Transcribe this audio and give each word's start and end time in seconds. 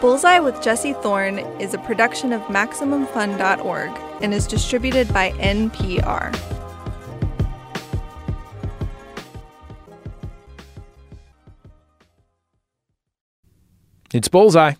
Bullseye 0.00 0.40
with 0.40 0.60
Jesse 0.62 0.92
Thorn 0.92 1.38
is 1.60 1.72
a 1.72 1.78
production 1.78 2.32
of 2.32 2.42
MaximumFun.org 2.42 3.90
and 4.22 4.34
is 4.34 4.46
distributed 4.46 5.12
by 5.12 5.32
NPR. 5.32 6.34
It's 14.12 14.28
Bullseye. 14.28 14.74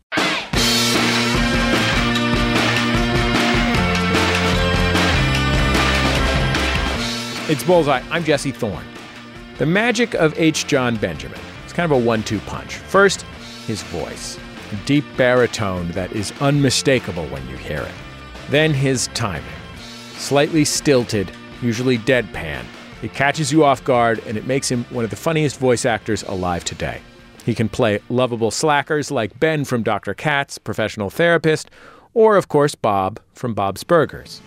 It's 7.48 7.62
Bullseye. 7.62 8.02
I'm 8.10 8.24
Jesse 8.24 8.50
Thorn. 8.50 8.84
The 9.58 9.66
magic 9.66 10.14
of 10.14 10.38
H. 10.38 10.66
Jon 10.66 10.96
Benjamin 10.96 11.38
It's 11.64 11.72
kind 11.72 11.90
of 11.90 11.96
a 11.96 12.04
one 12.04 12.22
two 12.22 12.38
punch. 12.40 12.74
First, 12.74 13.22
his 13.66 13.82
voice, 13.84 14.38
deep 14.84 15.04
baritone 15.16 15.90
that 15.92 16.12
is 16.12 16.32
unmistakable 16.40 17.26
when 17.26 17.46
you 17.48 17.56
hear 17.56 17.82
it. 17.82 17.94
Then 18.50 18.72
his 18.72 19.08
timing, 19.08 19.44
slightly 20.16 20.64
stilted, 20.64 21.30
usually 21.62 21.98
deadpan. 21.98 22.64
It 23.02 23.12
catches 23.14 23.52
you 23.52 23.64
off 23.64 23.84
guard 23.84 24.20
and 24.26 24.36
it 24.36 24.46
makes 24.46 24.70
him 24.70 24.84
one 24.90 25.04
of 25.04 25.10
the 25.10 25.16
funniest 25.16 25.58
voice 25.58 25.84
actors 25.84 26.22
alive 26.24 26.64
today. 26.64 27.00
He 27.44 27.54
can 27.54 27.68
play 27.68 28.00
lovable 28.08 28.50
slackers 28.50 29.10
like 29.10 29.38
Ben 29.38 29.64
from 29.64 29.82
Dr. 29.82 30.14
Katz, 30.14 30.58
professional 30.58 31.10
therapist, 31.10 31.70
or, 32.12 32.36
of 32.36 32.48
course, 32.48 32.74
Bob 32.74 33.20
from 33.34 33.54
Bob's 33.54 33.84
Burgers. 33.84 34.40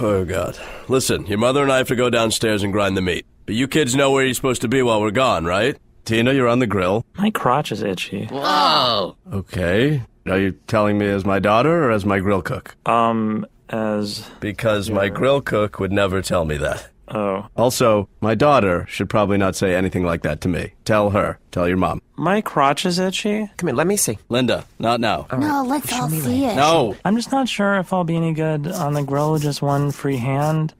Oh, 0.00 0.24
God. 0.24 0.58
Listen, 0.86 1.26
your 1.26 1.38
mother 1.38 1.62
and 1.62 1.72
I 1.72 1.78
have 1.78 1.88
to 1.88 1.96
go 1.96 2.08
downstairs 2.08 2.62
and 2.62 2.72
grind 2.72 2.96
the 2.96 3.02
meat. 3.02 3.26
But 3.46 3.56
you 3.56 3.66
kids 3.66 3.96
know 3.96 4.12
where 4.12 4.24
you're 4.24 4.34
supposed 4.34 4.60
to 4.62 4.68
be 4.68 4.82
while 4.82 5.00
we're 5.00 5.10
gone, 5.10 5.44
right? 5.44 5.76
Tina, 6.08 6.32
you're 6.32 6.48
on 6.48 6.58
the 6.58 6.66
grill. 6.66 7.04
My 7.18 7.28
crotch 7.28 7.70
is 7.70 7.82
itchy. 7.82 8.24
Whoa! 8.30 9.14
Okay. 9.30 10.02
Are 10.26 10.38
you 10.38 10.52
telling 10.66 10.96
me 10.96 11.06
as 11.06 11.26
my 11.26 11.38
daughter 11.38 11.84
or 11.84 11.90
as 11.90 12.06
my 12.06 12.18
grill 12.18 12.40
cook? 12.40 12.74
Um, 12.86 13.44
as. 13.68 14.26
Because 14.40 14.88
my 14.88 15.10
grill 15.10 15.42
cook 15.42 15.78
would 15.78 15.92
never 15.92 16.22
tell 16.22 16.46
me 16.46 16.56
that. 16.56 16.88
Oh. 17.08 17.46
Also, 17.58 18.08
my 18.22 18.34
daughter 18.34 18.86
should 18.88 19.10
probably 19.10 19.36
not 19.36 19.54
say 19.54 19.74
anything 19.74 20.02
like 20.02 20.22
that 20.22 20.40
to 20.40 20.48
me. 20.48 20.72
Tell 20.86 21.10
her. 21.10 21.38
Tell 21.50 21.68
your 21.68 21.76
mom. 21.76 22.00
My 22.16 22.40
crotch 22.40 22.86
is 22.86 22.98
itchy. 22.98 23.50
Come 23.58 23.68
here, 23.68 23.76
let 23.76 23.86
me 23.86 23.98
see. 23.98 24.18
Linda, 24.30 24.64
not 24.78 25.00
now. 25.00 25.26
No, 25.30 25.62
let's 25.62 25.92
all 25.92 26.08
see 26.08 26.46
it. 26.46 26.56
No! 26.56 26.96
I'm 27.04 27.16
just 27.16 27.32
not 27.32 27.50
sure 27.50 27.74
if 27.74 27.92
I'll 27.92 28.04
be 28.04 28.16
any 28.16 28.32
good 28.32 28.66
on 28.66 28.94
the 28.94 29.02
grill 29.02 29.32
with 29.32 29.42
just 29.42 29.60
one 29.60 29.90
free 29.90 30.16
hand. 30.16 30.72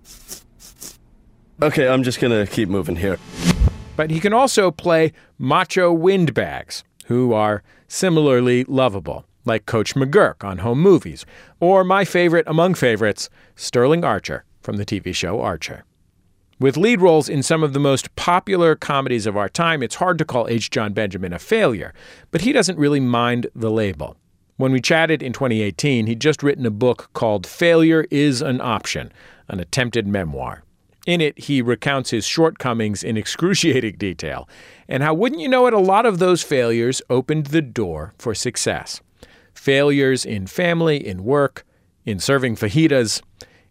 Okay, 1.61 1.87
I'm 1.87 2.03
just 2.03 2.19
gonna 2.19 2.47
keep 2.47 2.71
moving 2.71 2.97
here. 2.97 3.19
But 3.99 4.13
he 4.13 4.21
can 4.21 4.33
also 4.33 4.71
play 4.71 5.13
macho 5.41 5.93
windbags, 5.93 6.85
who 7.07 7.33
are 7.33 7.65
similarly 7.89 8.63
lovable, 8.63 9.27
like 9.45 9.67
Coach 9.67 9.97
McGuirk 9.97 10.45
on 10.45 10.59
home 10.59 10.81
movies, 10.81 11.27
or 11.59 11.83
my 11.83 12.05
favorite 12.05 12.47
among 12.47 12.75
favorites, 12.75 13.29
Sterling 13.57 14.05
Archer 14.05 14.45
from 14.61 14.77
the 14.77 14.87
TV 14.87 15.13
show 15.13 15.41
Archer. 15.41 15.85
With 16.61 16.77
lead 16.77 17.01
roles 17.01 17.29
in 17.29 17.43
some 17.43 17.65
of 17.65 17.73
the 17.73 17.81
most 17.81 18.15
popular 18.15 18.77
comedies 18.77 19.27
of 19.27 19.37
our 19.37 19.49
time, 19.49 19.83
it's 19.83 19.97
hard 19.97 20.17
to 20.19 20.25
call 20.25 20.47
H. 20.47 20.71
Jon 20.71 20.93
Benjamin 20.93 21.33
a 21.33 21.41
failure, 21.41 21.93
but 22.31 22.43
he 22.43 22.53
doesn't 22.53 22.79
really 22.79 23.01
mind 23.01 23.49
the 23.53 23.69
label. 23.69 24.17
When 24.59 24.71
we 24.71 24.81
chatted 24.81 25.25
in 25.25 25.33
2018, 25.33 26.07
he'd 26.07 26.21
just 26.21 26.45
written 26.45 26.67
a 26.67 26.71
book 26.71 27.11
called 27.15 27.49
Failure 27.49 28.07
is 28.13 28.43
an 28.43 28.61
Option, 28.61 29.11
an 29.49 29.59
attempted 29.59 30.07
memoir. 30.07 30.63
In 31.09 31.23
it, 31.23 31.39
he 31.39 31.63
recounts 31.63 32.11
his 32.11 32.27
shortcomings 32.27 33.03
in 33.03 33.17
excruciating 33.17 33.97
detail, 33.97 34.47
and 34.91 35.03
how, 35.03 35.15
wouldn't 35.15 35.41
you 35.41 35.49
know 35.49 35.67
it, 35.67 35.73
a 35.73 35.79
lot 35.79 36.05
of 36.05 36.19
those 36.19 36.43
failures 36.43 37.01
opened 37.09 37.47
the 37.47 37.63
door 37.63 38.13
for 38.19 38.35
success. 38.35 39.01
Failures 39.55 40.27
in 40.27 40.47
family, 40.47 40.99
in 40.99 41.25
work, 41.25 41.65
in 42.05 42.19
serving 42.19 42.57
fajitas. 42.57 43.23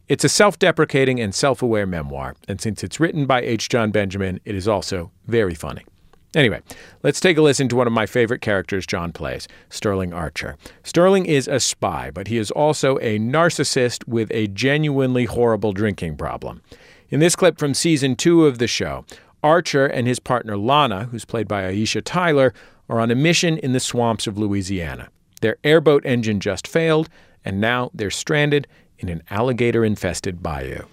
It's 0.07 0.23
a 0.23 0.29
self 0.29 0.57
deprecating 0.57 1.19
and 1.19 1.35
self 1.35 1.61
aware 1.61 1.85
memoir, 1.85 2.35
and 2.47 2.59
since 2.59 2.83
it's 2.83 2.99
written 2.99 3.27
by 3.27 3.41
H. 3.41 3.69
Jon 3.69 3.91
Benjamin, 3.91 4.39
it 4.43 4.55
is 4.55 4.67
also 4.67 5.11
very 5.27 5.53
funny. 5.53 5.85
Anyway, 6.33 6.61
let's 7.03 7.19
take 7.19 7.37
a 7.37 7.41
listen 7.43 7.67
to 7.69 7.75
one 7.75 7.85
of 7.85 7.93
my 7.93 8.07
favorite 8.07 8.41
characters 8.41 8.87
Jon 8.87 9.13
plays, 9.13 9.47
Sterling 9.69 10.11
Archer. 10.11 10.57
Sterling 10.83 11.27
is 11.27 11.47
a 11.47 11.59
spy, 11.59 12.09
but 12.09 12.29
he 12.29 12.37
is 12.37 12.49
also 12.49 12.97
a 12.97 13.19
narcissist 13.19 14.07
with 14.07 14.31
a 14.31 14.47
genuinely 14.47 15.25
horrible 15.25 15.71
drinking 15.71 16.17
problem. 16.17 16.63
In 17.09 17.21
this 17.21 17.37
clip 17.37 17.57
from 17.57 17.73
season 17.73 18.17
two 18.17 18.45
of 18.45 18.57
the 18.57 18.67
show, 18.67 19.05
Archer 19.41 19.85
and 19.85 20.05
his 20.07 20.19
partner 20.19 20.57
Lana, 20.57 21.05
who's 21.05 21.23
played 21.23 21.47
by 21.47 21.63
Aisha 21.63 22.01
Tyler, 22.03 22.53
are 22.89 22.99
on 22.99 23.11
a 23.11 23.15
mission 23.15 23.57
in 23.57 23.71
the 23.71 23.79
swamps 23.79 24.27
of 24.27 24.37
Louisiana. 24.37 25.07
Their 25.39 25.55
airboat 25.63 26.05
engine 26.05 26.41
just 26.41 26.67
failed, 26.67 27.07
and 27.45 27.61
now 27.61 27.91
they're 27.93 28.11
stranded 28.11 28.67
in 28.99 29.07
an 29.07 29.23
alligator 29.29 29.85
infested 29.85 30.43
bayou. 30.43 30.83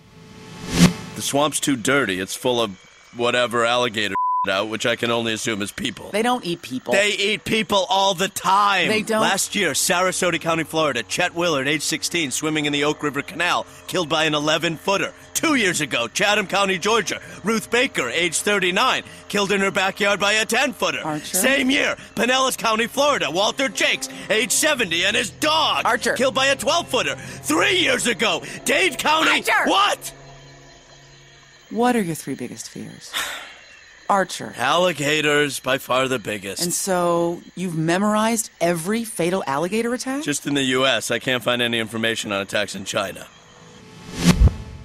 The 1.17 1.23
swamp's 1.23 1.59
too 1.59 1.75
dirty. 1.75 2.21
It's 2.21 2.37
full 2.37 2.61
of 2.61 2.79
whatever 3.17 3.65
alligator 3.65 4.15
out, 4.49 4.69
which 4.69 4.87
I 4.87 4.97
can 4.97 5.11
only 5.11 5.33
assume 5.33 5.63
is 5.63 5.73
people. 5.73 6.11
They 6.11 6.23
don't 6.23 6.45
eat 6.45 6.63
people. 6.63 6.93
They 6.93 7.11
eat 7.11 7.45
people 7.45 7.87
all 7.89 8.15
the 8.15 8.29
time. 8.29 8.89
They 8.89 9.03
don't. 9.03 9.21
Last 9.21 9.55
year, 9.55 9.71
Sarasota 9.73 10.41
County, 10.41 10.65
Florida, 10.65 11.03
Chet 11.03 11.35
Willard, 11.35 11.69
age 11.69 11.83
16, 11.83 12.31
swimming 12.31 12.67
in 12.67 12.73
the 12.73 12.85
Oak 12.85 13.03
River 13.03 13.23
Canal, 13.23 13.67
killed 13.87 14.09
by 14.09 14.25
an 14.25 14.35
11 14.35 14.77
footer. 14.77 15.13
Two 15.35 15.55
years 15.57 15.81
ago, 15.81 16.09
Chatham 16.09 16.47
County, 16.47 16.79
Georgia, 16.79 17.21
Ruth 17.43 17.71
Baker, 17.71 18.09
age 18.09 18.37
39, 18.39 19.03
killed 19.29 19.53
in 19.53 19.61
her 19.61 19.71
backyard 19.71 20.21
by 20.21 20.33
a 20.35 20.47
10 20.47 20.73
footer. 20.73 21.01
Archer? 21.05 21.37
Same 21.37 21.71
year, 21.71 21.97
Pinellas 22.15 22.57
County, 22.57 22.87
Florida, 22.87 23.31
Walter 23.31 23.69
Jakes, 23.69 24.09
age 24.31 24.53
70, 24.53 25.05
and 25.05 25.17
his 25.17 25.31
dog, 25.31 25.85
Archer. 25.85 26.15
killed 26.15 26.35
by 26.35 26.47
a 26.47 26.57
12 26.57 26.89
footer. 26.89 27.15
Three 27.17 27.79
years 27.79 28.07
ago, 28.07 28.43
Dade 28.65 28.99
County. 28.99 29.31
Archer! 29.31 29.69
What? 29.71 30.13
What 31.71 31.97
are 31.97 32.03
your 32.03 32.15
three 32.15 32.35
biggest 32.35 32.69
fears? 32.71 33.11
Archer. 34.09 34.55
Alligators, 34.57 35.61
by 35.61 35.79
far 35.79 36.09
the 36.09 36.19
biggest. 36.19 36.63
And 36.63 36.73
so 36.73 37.43
you've 37.55 37.77
memorized 37.77 38.51
every 38.61 39.05
fatal 39.05 39.45
alligator 39.47 39.95
attack? 39.95 40.25
Just 40.25 40.47
in 40.47 40.55
the 40.55 40.63
U.S., 40.63 41.11
I 41.11 41.19
can't 41.19 41.43
find 41.43 41.63
any 41.63 41.79
information 41.79 42.33
on 42.33 42.41
attacks 42.41 42.75
in 42.75 42.85
China. 42.85 43.27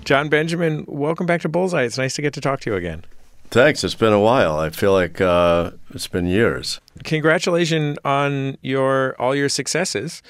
Jon 0.05 0.29
Benjamin, 0.29 0.85
welcome 0.87 1.25
back 1.25 1.41
to 1.41 1.49
Bullseye. 1.49 1.83
It's 1.83 1.97
nice 1.97 2.15
to 2.15 2.21
get 2.21 2.33
to 2.33 2.41
talk 2.41 2.61
to 2.61 2.71
you 2.71 2.75
again. 2.75 3.05
Thanks. 3.51 3.83
It's 3.83 3.95
been 3.95 4.13
a 4.13 4.19
while. 4.19 4.59
I 4.59 4.69
feel 4.69 4.93
like 4.93 5.19
uh, 5.19 5.71
it's 5.91 6.07
been 6.07 6.27
years. 6.27 6.79
Congratulations 7.03 7.97
on 8.05 8.57
your 8.61 9.15
all 9.19 9.35
your 9.35 9.49
successes, 9.49 10.21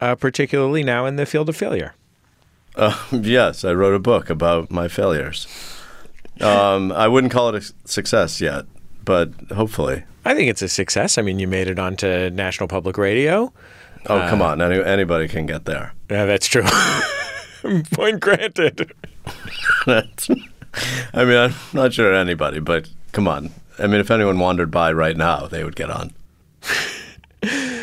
uh, 0.00 0.14
particularly 0.14 0.84
now 0.84 1.06
in 1.06 1.16
the 1.16 1.26
field 1.26 1.48
of 1.48 1.56
failure. 1.56 1.94
Uh, 2.76 2.96
yes, 3.12 3.64
I 3.64 3.72
wrote 3.72 3.94
a 3.94 3.98
book 3.98 4.30
about 4.30 4.70
my 4.70 4.86
failures. 4.86 5.46
Um, 6.40 6.92
I 6.92 7.08
wouldn't 7.08 7.32
call 7.32 7.48
it 7.54 7.62
a 7.64 7.88
success 7.88 8.40
yet, 8.40 8.64
but 9.04 9.30
hopefully. 9.54 10.04
I 10.24 10.34
think 10.34 10.50
it's 10.50 10.62
a 10.62 10.68
success. 10.68 11.18
I 11.18 11.22
mean, 11.22 11.38
you 11.38 11.48
made 11.48 11.68
it 11.68 11.78
onto 11.78 12.30
National 12.30 12.68
Public 12.68 12.98
Radio. 12.98 13.52
Oh, 14.06 14.26
come 14.28 14.40
on. 14.42 14.60
Any, 14.62 14.82
anybody 14.82 15.26
can 15.28 15.46
get 15.46 15.64
there. 15.64 15.92
Yeah, 16.10 16.24
that's 16.26 16.46
true. 16.46 16.64
Point 17.92 18.20
granted. 18.20 18.92
That's- 19.86 20.30
I 21.12 21.24
mean, 21.24 21.36
I'm 21.36 21.54
not 21.72 21.92
sure 21.94 22.14
anybody, 22.14 22.60
but 22.60 22.88
come 23.12 23.26
on. 23.26 23.50
I 23.78 23.86
mean, 23.86 24.00
if 24.00 24.10
anyone 24.10 24.38
wandered 24.38 24.70
by 24.70 24.92
right 24.92 25.16
now, 25.16 25.46
they 25.46 25.64
would 25.64 25.76
get 25.76 25.90
on. 25.90 26.12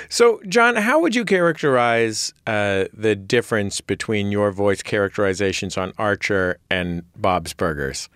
So, 0.08 0.40
Jon, 0.48 0.76
how 0.76 1.00
would 1.02 1.16
you 1.16 1.26
characterize 1.26 2.34
uh, 2.46 2.86
the 2.94 3.16
difference 3.16 3.82
between 3.82 4.32
your 4.32 4.52
voice 4.52 4.82
characterizations 4.84 5.78
on 5.78 5.94
Archer 5.98 6.58
and 6.70 7.04
Bob's 7.18 7.54
Burgers? 7.54 8.08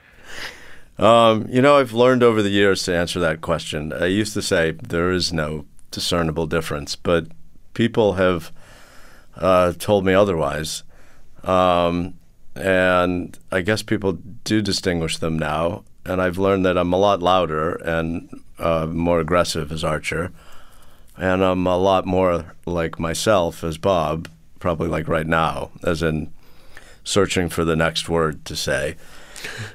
Um, 0.97 1.47
you 1.50 1.62
know, 1.62 1.78
I've 1.78 1.94
learned 1.94 2.23
over 2.23 2.41
the 2.41 2.50
years 2.50 2.84
to 2.84 2.95
answer 2.95 3.19
that 3.22 3.41
question. 3.41 3.94
I 3.94 4.07
used 4.07 4.34
to 4.34 4.41
say 4.41 4.72
there 4.72 5.12
is 5.12 5.31
no 5.31 5.66
discernible 5.91 6.45
difference, 6.45 6.95
but 6.95 7.27
people 7.74 8.13
have 8.13 8.51
uh, 9.38 9.74
told 9.74 10.06
me 10.06 10.13
otherwise. 10.13 10.83
Um, 11.44 12.15
and 12.56 13.38
I 13.51 13.62
guess 13.62 13.81
people 13.81 14.13
do 14.44 14.62
distinguish 14.62 15.18
them 15.18 15.39
now. 15.39 15.83
And 16.06 16.21
I've 16.21 16.38
learned 16.38 16.65
that 16.65 16.77
I'm 16.77 16.92
a 16.92 16.98
lot 16.98 17.21
louder 17.21 17.75
and 17.75 18.42
uh, 18.57 18.88
more 18.88 19.19
aggressive 19.19 19.71
as 19.71 19.83
Archer. 19.83 20.31
And 21.18 21.44
I'm 21.44 21.65
a 21.68 21.77
lot 21.77 22.06
more 22.06 22.54
like 22.65 23.00
myself 23.00 23.63
as 23.63 23.77
Bob, 23.77 24.30
probably 24.59 24.88
like 24.88 25.07
right 25.07 25.27
now, 25.27 25.71
as 25.83 26.01
in 26.04 26.31
searching 27.04 27.50
for 27.50 27.63
the 27.63 27.75
next 27.75 28.09
word 28.09 28.44
to 28.45 28.56
say. 28.56 28.95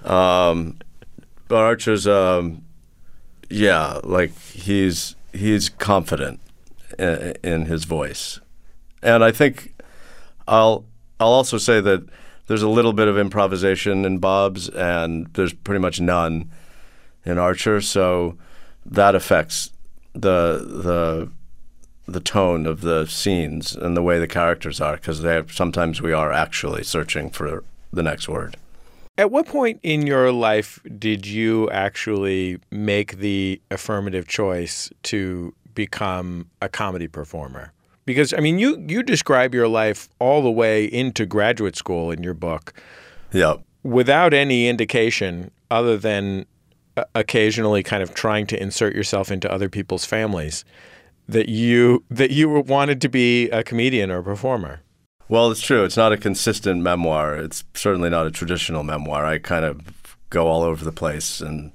Um, 0.04 0.78
but 1.48 1.56
Archer's, 1.56 2.06
um, 2.06 2.64
yeah, 3.50 4.00
like 4.02 4.36
he's 4.38 5.16
he's 5.32 5.68
confident 5.68 6.40
in, 6.98 7.34
in 7.42 7.66
his 7.66 7.84
voice, 7.84 8.40
and 9.02 9.22
I 9.22 9.30
think 9.30 9.74
I'll 10.48 10.84
I'll 11.20 11.28
also 11.28 11.58
say 11.58 11.80
that 11.80 12.08
there's 12.46 12.62
a 12.62 12.68
little 12.68 12.92
bit 12.92 13.08
of 13.08 13.18
improvisation 13.18 14.04
in 14.04 14.18
Bob's, 14.18 14.68
and 14.68 15.26
there's 15.34 15.52
pretty 15.52 15.80
much 15.80 16.00
none 16.00 16.50
in 17.24 17.38
Archer, 17.38 17.80
so 17.80 18.36
that 18.84 19.14
affects 19.14 19.70
the 20.12 20.58
the 20.64 21.30
the 22.06 22.20
tone 22.20 22.66
of 22.66 22.82
the 22.82 23.06
scenes 23.06 23.74
and 23.74 23.96
the 23.96 24.02
way 24.02 24.18
the 24.18 24.26
characters 24.26 24.80
are 24.80 24.96
because 24.96 25.24
sometimes 25.52 26.02
we 26.02 26.12
are 26.12 26.30
actually 26.30 26.82
searching 26.82 27.30
for 27.30 27.64
the 27.92 28.02
next 28.02 28.28
word. 28.28 28.56
At 29.16 29.30
what 29.30 29.46
point 29.46 29.78
in 29.84 30.06
your 30.06 30.32
life 30.32 30.80
did 30.98 31.24
you 31.24 31.70
actually 31.70 32.58
make 32.72 33.18
the 33.18 33.60
affirmative 33.70 34.26
choice 34.26 34.90
to 35.04 35.54
become 35.74 36.50
a 36.60 36.68
comedy 36.68 37.06
performer? 37.06 37.72
Because 38.06 38.34
I 38.34 38.38
mean, 38.38 38.58
you 38.58 38.84
you 38.88 39.02
describe 39.02 39.54
your 39.54 39.68
life 39.68 40.08
all 40.18 40.42
the 40.42 40.50
way 40.50 40.84
into 40.84 41.26
graduate 41.26 41.76
school 41.76 42.10
in 42.10 42.22
your 42.22 42.34
book. 42.34 42.72
Yeah. 43.32 43.56
Without 43.84 44.34
any 44.34 44.68
indication 44.68 45.50
other 45.70 45.96
than 45.96 46.46
uh, 46.96 47.04
occasionally 47.14 47.82
kind 47.82 48.02
of 48.02 48.14
trying 48.14 48.46
to 48.48 48.60
insert 48.60 48.94
yourself 48.94 49.30
into 49.30 49.50
other 49.50 49.68
people's 49.68 50.04
families 50.04 50.64
that 51.28 51.48
you 51.48 52.04
that 52.10 52.30
you 52.30 52.48
wanted 52.48 53.00
to 53.00 53.08
be 53.08 53.48
a 53.50 53.62
comedian 53.62 54.10
or 54.10 54.18
a 54.18 54.24
performer. 54.24 54.80
Well, 55.28 55.50
it's 55.50 55.62
true. 55.62 55.84
It's 55.84 55.96
not 55.96 56.12
a 56.12 56.18
consistent 56.18 56.82
memoir. 56.82 57.36
It's 57.36 57.64
certainly 57.74 58.10
not 58.10 58.26
a 58.26 58.30
traditional 58.30 58.82
memoir. 58.82 59.24
I 59.24 59.38
kind 59.38 59.64
of 59.64 60.16
go 60.28 60.46
all 60.46 60.62
over 60.62 60.84
the 60.84 60.92
place 60.92 61.40
and 61.40 61.72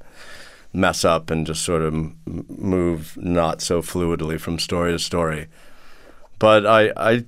mess 0.71 1.03
up 1.03 1.31
and 1.31 1.47
just 1.47 1.63
sort 1.63 1.81
of 1.81 1.93
move 2.25 3.17
not 3.17 3.61
so 3.61 3.81
fluidly 3.81 4.39
from 4.39 4.59
story 4.59 4.91
to 4.91 4.99
story. 4.99 5.47
But 6.37 6.65
I, 6.65 6.91
I 6.95 7.25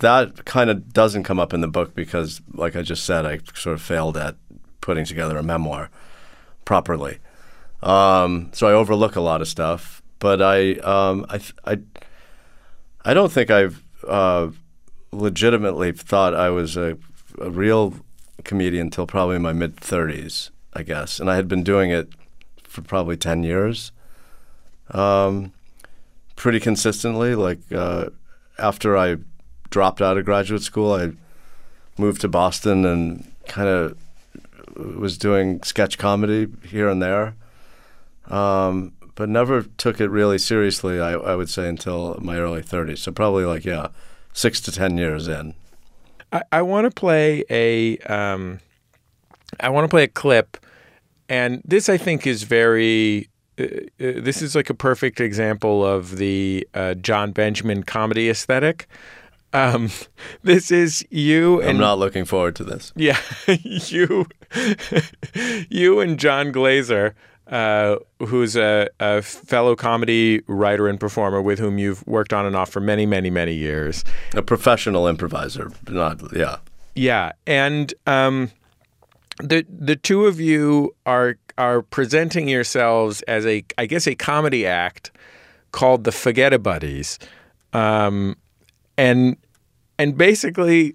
that 0.00 0.44
kind 0.44 0.68
of 0.68 0.92
doesn't 0.92 1.22
come 1.24 1.40
up 1.40 1.54
in 1.54 1.60
the 1.60 1.68
book 1.68 1.94
because, 1.94 2.42
like 2.52 2.76
I 2.76 2.82
just 2.82 3.04
said, 3.04 3.24
I 3.24 3.38
sort 3.54 3.74
of 3.74 3.82
failed 3.82 4.16
at 4.16 4.36
putting 4.82 5.06
together 5.06 5.38
a 5.38 5.42
memoir 5.42 5.88
properly. 6.66 7.18
Um, 7.82 8.50
so 8.52 8.66
I 8.66 8.72
overlook 8.72 9.16
a 9.16 9.20
lot 9.20 9.40
of 9.40 9.48
stuff, 9.48 10.02
but 10.18 10.42
I, 10.42 10.74
um, 10.74 11.24
I, 11.28 11.40
I, 11.64 11.78
I 13.04 13.14
don't 13.14 13.32
think 13.32 13.50
I've 13.50 13.82
uh, 14.06 14.48
legitimately 15.14 15.92
thought 15.92 16.34
I 16.34 16.50
was 16.50 16.76
a, 16.76 16.98
a 17.40 17.50
real 17.50 17.94
comedian 18.44 18.88
until 18.88 19.06
probably 19.06 19.38
my 19.38 19.52
mid 19.52 19.76
30s, 19.76 20.50
I 20.72 20.82
guess, 20.82 21.20
and 21.20 21.30
I 21.30 21.36
had 21.36 21.48
been 21.48 21.62
doing 21.62 21.90
it 21.90 22.08
for 22.62 22.82
probably 22.82 23.16
10 23.16 23.42
years, 23.44 23.92
um, 24.90 25.52
pretty 26.36 26.60
consistently. 26.60 27.34
Like 27.34 27.60
uh, 27.72 28.10
after 28.58 28.96
I 28.96 29.16
dropped 29.70 30.02
out 30.02 30.18
of 30.18 30.24
graduate 30.24 30.62
school, 30.62 30.92
I 30.92 31.12
moved 31.96 32.20
to 32.22 32.28
Boston 32.28 32.84
and 32.84 33.30
kind 33.46 33.68
of 33.68 33.96
was 34.76 35.16
doing 35.16 35.62
sketch 35.62 35.98
comedy 35.98 36.48
here 36.66 36.88
and 36.88 37.00
there, 37.00 37.34
um, 38.26 38.92
but 39.14 39.28
never 39.28 39.62
took 39.62 40.00
it 40.00 40.08
really 40.08 40.38
seriously. 40.38 41.00
I, 41.00 41.12
I 41.12 41.36
would 41.36 41.48
say 41.48 41.68
until 41.68 42.18
my 42.20 42.38
early 42.38 42.62
30s. 42.62 42.98
So 42.98 43.12
probably 43.12 43.44
like 43.44 43.64
yeah, 43.64 43.88
six 44.34 44.60
to 44.60 44.72
ten 44.72 44.98
years 44.98 45.26
in. 45.26 45.54
I, 46.32 46.42
I 46.52 46.62
want 46.62 46.84
to 46.84 46.90
play 46.90 47.44
a 47.48 47.96
um, 48.00 48.60
I 49.58 49.70
want 49.70 49.84
to 49.84 49.88
play 49.88 50.04
a 50.04 50.08
clip, 50.08 50.58
and 51.28 51.62
this 51.64 51.88
I 51.88 51.96
think 51.96 52.26
is 52.26 52.42
very. 52.42 53.30
Uh, 53.56 53.62
uh, 53.64 54.20
this 54.20 54.42
is 54.42 54.56
like 54.56 54.68
a 54.68 54.74
perfect 54.74 55.20
example 55.20 55.86
of 55.86 56.16
the 56.16 56.68
uh, 56.74 56.94
Jon 56.94 57.30
Benjamin 57.30 57.84
comedy 57.84 58.28
aesthetic. 58.28 58.88
Um, 59.52 59.90
this 60.42 60.70
is 60.70 61.06
you. 61.10 61.60
And, 61.60 61.70
I'm 61.70 61.78
not 61.78 61.98
looking 61.98 62.24
forward 62.24 62.56
to 62.56 62.64
this. 62.64 62.92
Yeah, 62.96 63.18
you, 63.46 64.26
you 65.70 66.00
and 66.00 66.18
Jon 66.18 66.50
Glaser, 66.52 67.14
uh, 67.48 67.96
who's 68.20 68.56
a, 68.56 68.88
a, 69.00 69.20
fellow 69.20 69.76
comedy 69.76 70.40
writer 70.46 70.88
and 70.88 70.98
performer 70.98 71.42
with 71.42 71.58
whom 71.58 71.78
you've 71.78 72.06
worked 72.06 72.32
on 72.32 72.46
and 72.46 72.56
off 72.56 72.70
for 72.70 72.80
many, 72.80 73.04
many, 73.04 73.28
many 73.28 73.52
years. 73.52 74.02
A 74.34 74.42
professional 74.42 75.06
improviser, 75.06 75.70
not 75.88 76.20
yeah. 76.34 76.56
Yeah, 76.94 77.32
and 77.46 77.92
um, 78.06 78.50
the 79.38 79.66
the 79.68 79.96
two 79.96 80.26
of 80.26 80.40
you 80.40 80.94
are 81.04 81.36
are 81.58 81.82
presenting 81.82 82.48
yourselves 82.48 83.22
as 83.22 83.44
a, 83.46 83.64
I 83.76 83.86
guess, 83.86 84.06
a 84.06 84.14
comedy 84.14 84.66
act 84.66 85.10
called 85.72 86.04
the 86.04 86.12
Forget 86.12 86.62
Buddies. 86.62 87.18
Um, 87.72 88.36
and 88.96 89.36
and 89.98 90.16
basically 90.16 90.94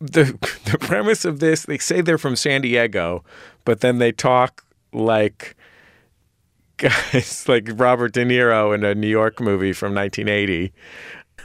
the 0.00 0.24
the 0.70 0.78
premise 0.78 1.24
of 1.24 1.40
this 1.40 1.66
they 1.66 1.78
say 1.78 2.00
they're 2.00 2.16
from 2.16 2.36
San 2.36 2.62
Diego, 2.62 3.24
but 3.64 3.80
then 3.80 3.98
they 3.98 4.12
talk 4.12 4.64
like 4.92 5.56
guys 6.76 7.48
like 7.48 7.68
Robert 7.74 8.12
De 8.12 8.24
Niro 8.24 8.74
in 8.74 8.84
a 8.84 8.94
New 8.94 9.08
York 9.08 9.40
movie 9.40 9.72
from 9.72 9.94
1980. 9.94 10.72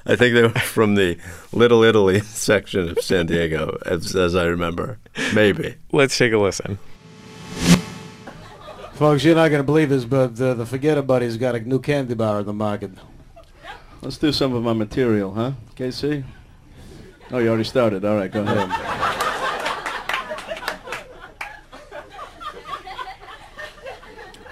I 0.05 0.15
think 0.15 0.33
they 0.33 0.43
were 0.43 0.49
from 0.49 0.95
the 0.95 1.17
Little 1.51 1.83
Italy 1.83 2.19
section 2.23 2.89
of 2.89 2.99
San 3.01 3.25
Diego, 3.25 3.77
as, 3.85 4.15
as 4.15 4.35
I 4.35 4.45
remember. 4.45 4.99
Maybe. 5.33 5.75
Let's 5.91 6.17
take 6.17 6.31
a 6.31 6.37
listen. 6.37 6.79
Folks, 8.93 9.23
you're 9.23 9.35
not 9.35 9.49
going 9.49 9.59
to 9.59 9.65
believe 9.65 9.89
this, 9.89 10.05
but 10.05 10.39
uh, 10.41 10.53
the 10.55 10.65
Forget 10.65 11.05
Buddy's 11.05 11.37
got 11.37 11.55
a 11.55 11.59
new 11.59 11.79
candy 11.79 12.15
bar 12.15 12.37
on 12.37 12.45
the 12.45 12.53
market. 12.53 12.91
Let's 14.01 14.17
do 14.17 14.31
some 14.31 14.53
of 14.53 14.63
my 14.63 14.73
material, 14.73 15.33
huh, 15.33 15.51
KC? 15.75 16.23
Oh, 17.31 17.39
you 17.39 17.49
already 17.49 17.65
started. 17.65 18.05
All 18.05 18.15
right, 18.15 18.31
go 18.31 18.41
ahead. 18.41 18.96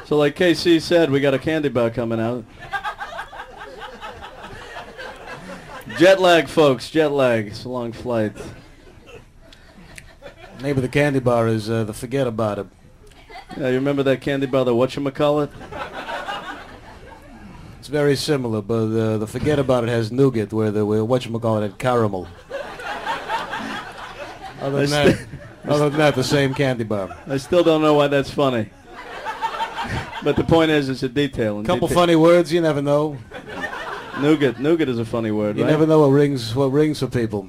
So 0.05 0.17
like 0.17 0.35
KC 0.35 0.81
said, 0.81 1.11
we 1.11 1.19
got 1.19 1.33
a 1.33 1.39
candy 1.39 1.69
bar 1.69 1.89
coming 1.89 2.19
out. 2.19 2.45
Jet 5.97 6.19
lag, 6.19 6.47
folks. 6.49 6.89
Jet 6.89 7.11
lag. 7.11 7.47
It's 7.47 7.63
a 7.63 7.69
long 7.69 7.93
flight. 7.93 8.33
Name 10.61 10.75
of 10.75 10.81
the 10.81 10.89
candy 10.89 11.19
bar 11.19 11.47
is 11.47 11.69
uh, 11.69 11.83
the 11.83 11.93
Forget 11.93 12.27
About 12.27 12.59
It. 12.59 12.67
Yeah, 13.57 13.69
you 13.69 13.75
remember 13.75 14.03
that 14.03 14.19
candy 14.19 14.45
bar, 14.45 14.65
the 14.65 14.73
whatchamacallit? 14.73 15.51
It's 17.79 17.87
very 17.87 18.15
similar, 18.15 18.61
but 18.61 18.85
uh, 18.85 19.17
the 19.17 19.27
Forget 19.27 19.59
About 19.59 19.83
It 19.83 19.89
has 19.89 20.11
nougat, 20.11 20.51
where 20.51 20.71
the 20.71 20.85
where 20.85 21.01
whatchamacallit 21.01 21.61
had 21.61 21.77
caramel. 21.77 22.27
Other 24.61 24.85
than, 24.85 24.89
that, 24.89 25.27
other 25.65 25.89
than 25.89 25.99
that, 25.99 26.15
the 26.15 26.23
same 26.23 26.53
candy 26.53 26.83
bar. 26.83 27.15
I 27.27 27.37
still 27.37 27.63
don't 27.63 27.81
know 27.81 27.93
why 27.93 28.07
that's 28.07 28.31
funny. 28.31 28.69
But 30.25 30.35
the 30.35 30.43
point 30.43 30.71
is, 30.71 30.89
it's 30.89 31.03
a 31.03 31.07
detail. 31.07 31.59
A 31.59 31.63
couple 31.63 31.87
detail. 31.87 32.01
funny 32.01 32.15
words, 32.17 32.51
you 32.51 32.59
never 32.59 32.81
know. 32.81 33.17
Nougat, 34.19 34.59
nougat 34.59 34.89
is 34.89 34.97
a 34.97 35.05
funny 35.05 35.31
word, 35.31 35.55
You 35.55 35.63
right? 35.63 35.69
never 35.69 35.85
know 35.85 36.01
what 36.01 36.07
rings, 36.07 36.55
what 36.55 36.71
rings 36.71 36.99
for 36.99 37.07
people. 37.07 37.47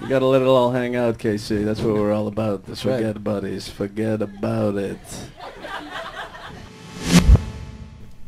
You 0.00 0.08
gotta 0.08 0.26
let 0.26 0.42
it 0.42 0.46
all 0.46 0.70
hang 0.70 0.94
out, 0.94 1.18
KC. 1.18 1.64
That's 1.64 1.80
what 1.80 1.94
we're 1.94 2.12
all 2.12 2.28
about. 2.28 2.66
That's 2.66 2.82
Forget 2.82 3.16
right. 3.16 3.24
buddies. 3.24 3.68
Forget 3.68 4.22
about 4.22 4.76
it. 4.76 4.98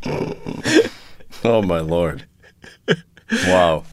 oh 1.45 1.62
my 1.62 1.78
lord! 1.81 2.26
Wow. 3.47 3.85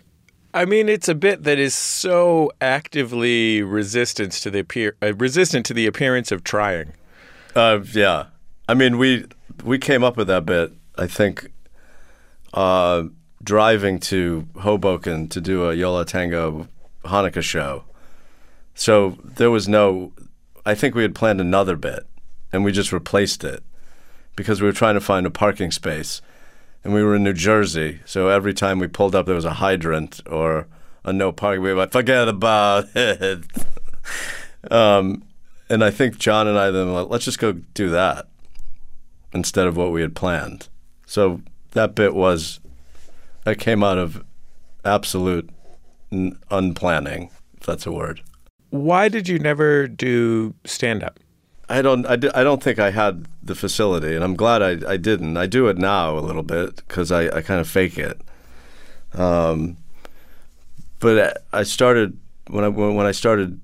I 0.54 0.66
mean, 0.66 0.90
it's 0.90 1.08
a 1.08 1.14
bit 1.14 1.44
that 1.44 1.60
is 1.60 1.76
so 1.76 2.52
actively 2.62 3.62
resistance 3.62 4.40
to 4.42 4.50
the 4.50 4.60
appear 4.60 4.96
uh, 5.04 5.14
resistant 5.14 5.66
to 5.68 5.74
the 5.76 5.86
appearance 5.86 6.32
of 6.32 6.44
trying. 6.44 6.94
Uh, 7.56 7.82
yeah, 7.94 8.28
I 8.68 8.74
mean, 8.74 8.98
we 8.98 9.26
we 9.64 9.78
came 9.78 10.04
up 10.04 10.18
with 10.18 10.28
that 10.28 10.46
bit. 10.46 10.74
I 10.98 11.08
think 11.08 11.52
uh, 12.54 13.04
driving 13.44 14.00
to 14.00 14.48
Hoboken 14.60 15.30
to 15.30 15.40
do 15.40 15.70
a 15.70 15.74
Yo 15.74 15.94
La 15.94 16.04
Tengo 16.04 16.68
Hanukkah 17.06 17.42
show. 17.42 17.84
So 18.76 19.18
there 19.24 19.52
was 19.52 19.68
no. 19.68 20.14
I 20.66 20.76
think 20.76 20.96
we 20.96 21.02
had 21.02 21.16
planned 21.16 21.40
another 21.40 21.78
bit, 21.78 22.06
and 22.52 22.66
we 22.66 22.72
just 22.72 22.92
replaced 22.92 23.44
it 23.44 23.64
because 24.36 24.62
we 24.62 24.68
were 24.68 24.74
trying 24.74 24.96
to 24.96 25.02
find 25.02 25.26
a 25.26 25.32
parking 25.32 25.72
space 25.72 26.22
and 26.84 26.94
we 26.94 27.04
were 27.04 27.16
in 27.16 27.24
New 27.24 27.34
Jersey. 27.34 28.00
So 28.06 28.28
every 28.30 28.54
time 28.54 28.80
we 28.80 28.88
pulled 28.88 29.16
up, 29.16 29.26
there 29.26 29.36
was 29.36 29.46
a 29.46 29.56
hydrant 29.56 30.22
or 30.30 30.68
a 31.04 31.12
no 31.12 31.32
parking. 31.32 31.64
We 31.64 31.74
were 31.74 31.80
like, 31.80 31.92
forget 31.92 32.28
about 32.28 32.86
it. 32.96 33.44
um, 34.70 35.24
and 35.70 35.84
I 35.84 35.90
think 35.90 36.18
Jon 36.20 36.48
and 36.48 36.58
I 36.58 36.70
then 36.70 36.94
like, 36.94 37.10
let's 37.10 37.26
just 37.26 37.40
go 37.40 37.54
do 37.54 37.90
that 37.90 38.28
instead 39.38 39.68
of 39.68 39.78
what 39.78 39.92
we 39.92 40.02
had 40.02 40.16
planned. 40.16 40.68
So 41.06 41.42
that 41.72 41.96
bit 41.96 42.14
was 42.14 42.60
that 43.46 43.60
came 43.60 43.84
out 43.84 43.98
of 43.98 44.24
absolute 44.84 45.50
n- 46.12 46.38
unplanning, 46.52 47.30
if 47.58 47.66
that's 47.66 47.86
a 47.86 47.92
word. 47.92 48.22
Why 48.70 49.08
did 49.08 49.30
you 49.30 49.40
never 49.40 49.88
do 49.88 50.54
stand 50.66 51.04
up? 51.04 51.20
I 51.70 51.82
don't. 51.82 52.06
I, 52.06 52.14
I 52.14 52.44
don't 52.44 52.64
think 52.64 52.80
I 52.80 52.92
had 52.92 53.28
the 53.44 53.56
facility, 53.56 54.16
and 54.16 54.24
I'm 54.24 54.36
glad 54.36 54.62
I, 54.62 54.94
I 54.94 54.98
didn't. 54.98 55.36
I 55.38 55.48
do 55.48 55.68
it 55.68 55.78
now 55.78 56.18
a 56.18 56.22
little 56.22 56.44
bit 56.44 56.78
because 56.78 57.12
I, 57.12 57.28
I 57.28 57.42
kind 57.42 57.60
of 57.60 57.68
fake 57.68 57.98
it. 57.98 58.22
Um, 59.14 59.78
but 61.00 61.44
I 61.54 61.64
started 61.64 62.18
when 62.50 62.64
I 62.64 62.70
when 62.70 63.06
I 63.06 63.12
started 63.12 63.60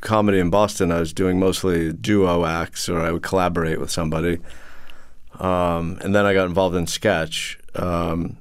comedy 0.00 0.38
in 0.38 0.50
Boston. 0.50 0.92
I 0.92 1.00
was 1.00 1.14
doing 1.14 1.38
mostly 1.38 1.92
duo 1.92 2.44
acts, 2.44 2.88
or 2.88 3.00
I 3.00 3.10
would 3.10 3.22
collaborate 3.22 3.80
with 3.80 3.90
somebody. 3.90 4.38
Um, 5.38 5.98
and 6.02 6.14
then 6.14 6.24
I 6.24 6.34
got 6.34 6.46
involved 6.46 6.76
in 6.76 6.86
sketch, 6.86 7.58
um, 7.74 8.38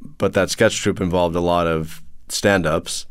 but 0.00 0.32
that 0.34 0.50
sketch 0.50 0.80
troupe 0.80 1.00
involved 1.00 1.34
a 1.34 1.40
lot 1.40 1.66
of 1.66 2.02
stand-ups. 2.28 3.06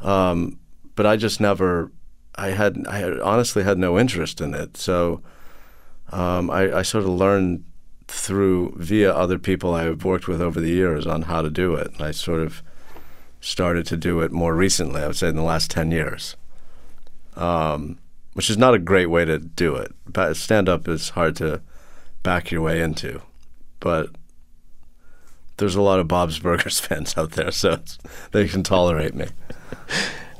Um, 0.00 0.58
but 0.96 1.06
I 1.06 1.16
just 1.16 1.40
never, 1.40 1.92
I 2.34 2.48
had, 2.48 2.86
I 2.88 2.98
had 2.98 3.20
honestly 3.20 3.64
had 3.64 3.78
no 3.78 3.98
interest 3.98 4.40
in 4.40 4.54
it. 4.54 4.76
So 4.76 5.22
um, 6.10 6.50
I, 6.50 6.78
I 6.78 6.82
sort 6.82 7.04
of 7.04 7.10
learned 7.10 7.64
through 8.08 8.74
via 8.76 9.12
other 9.12 9.38
people 9.38 9.74
I've 9.74 10.04
worked 10.04 10.28
with 10.28 10.40
over 10.40 10.60
the 10.60 10.70
years 10.70 11.06
on 11.06 11.22
how 11.22 11.42
to 11.42 11.50
do 11.50 11.74
it. 11.74 11.92
And 11.92 12.02
I 12.02 12.10
sort 12.10 12.40
of 12.40 12.62
started 13.40 13.86
to 13.86 13.96
do 13.96 14.20
it 14.20 14.32
more 14.32 14.54
recently. 14.54 15.02
I 15.02 15.06
would 15.06 15.16
say 15.16 15.28
in 15.28 15.36
the 15.36 15.42
last 15.42 15.70
ten 15.70 15.90
years, 15.90 16.36
um, 17.36 17.98
which 18.34 18.50
is 18.50 18.56
not 18.56 18.74
a 18.74 18.78
great 18.78 19.10
way 19.10 19.24
to 19.24 19.38
do 19.38 19.76
it. 19.76 19.94
But 20.06 20.36
stand 20.36 20.68
up 20.68 20.88
is 20.88 21.10
hard 21.10 21.36
to 21.36 21.60
back 22.22 22.50
your 22.50 22.62
way 22.62 22.80
into, 22.80 23.22
but 23.80 24.10
there's 25.56 25.74
a 25.74 25.82
lot 25.82 26.00
of 26.00 26.08
Bob's 26.08 26.38
Burgers 26.38 26.80
fans 26.80 27.16
out 27.16 27.32
there, 27.32 27.50
so 27.50 27.78
they 28.32 28.48
can 28.48 28.62
tolerate 28.62 29.14
me. 29.14 29.26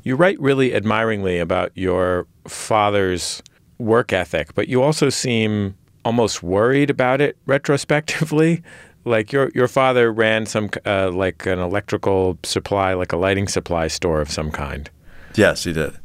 You 0.05 0.17
write 0.17 0.41
really 0.41 0.75
admiringly 0.75 1.39
about 1.39 1.71
your 1.75 2.27
father's 2.47 3.43
work 3.79 4.13
ethic, 4.13 4.55
but 4.55 4.69
you 4.69 4.83
also 4.83 5.11
seem 5.11 5.77
almost 6.05 6.43
worried 6.43 6.91
about 6.91 7.21
it 7.21 7.37
retrospectively. 7.47 8.63
Like 9.05 9.33
your 9.33 9.51
your 9.53 9.67
father 9.67 10.13
ran 10.13 10.47
some 10.47 10.71
uh, 10.87 11.11
like 11.11 11.45
an 11.45 11.59
electrical 11.59 12.39
supply, 12.45 12.95
like 12.95 13.13
a 13.13 13.17
lighting 13.17 13.49
supply 13.49 13.89
store 13.89 14.21
of 14.21 14.31
some 14.31 14.53
kind. 14.53 14.89
Yes, 15.35 15.65
he 15.65 15.73
did. 15.73 15.99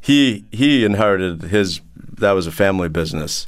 He 0.00 0.44
he 0.50 0.84
inherited 0.84 1.42
his 1.42 1.80
that 1.94 2.32
was 2.32 2.48
a 2.48 2.50
family 2.50 2.88
business, 2.88 3.46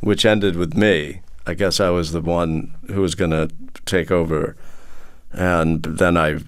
which 0.00 0.24
ended 0.24 0.56
with 0.56 0.74
me. 0.76 1.20
I 1.46 1.54
guess 1.54 1.80
I 1.80 1.90
was 1.90 2.12
the 2.12 2.20
one 2.20 2.74
who 2.88 3.00
was 3.00 3.14
going 3.14 3.30
to 3.30 3.48
take 3.86 4.10
over, 4.10 4.56
and 5.32 5.82
then 5.82 6.16
I, 6.16 6.40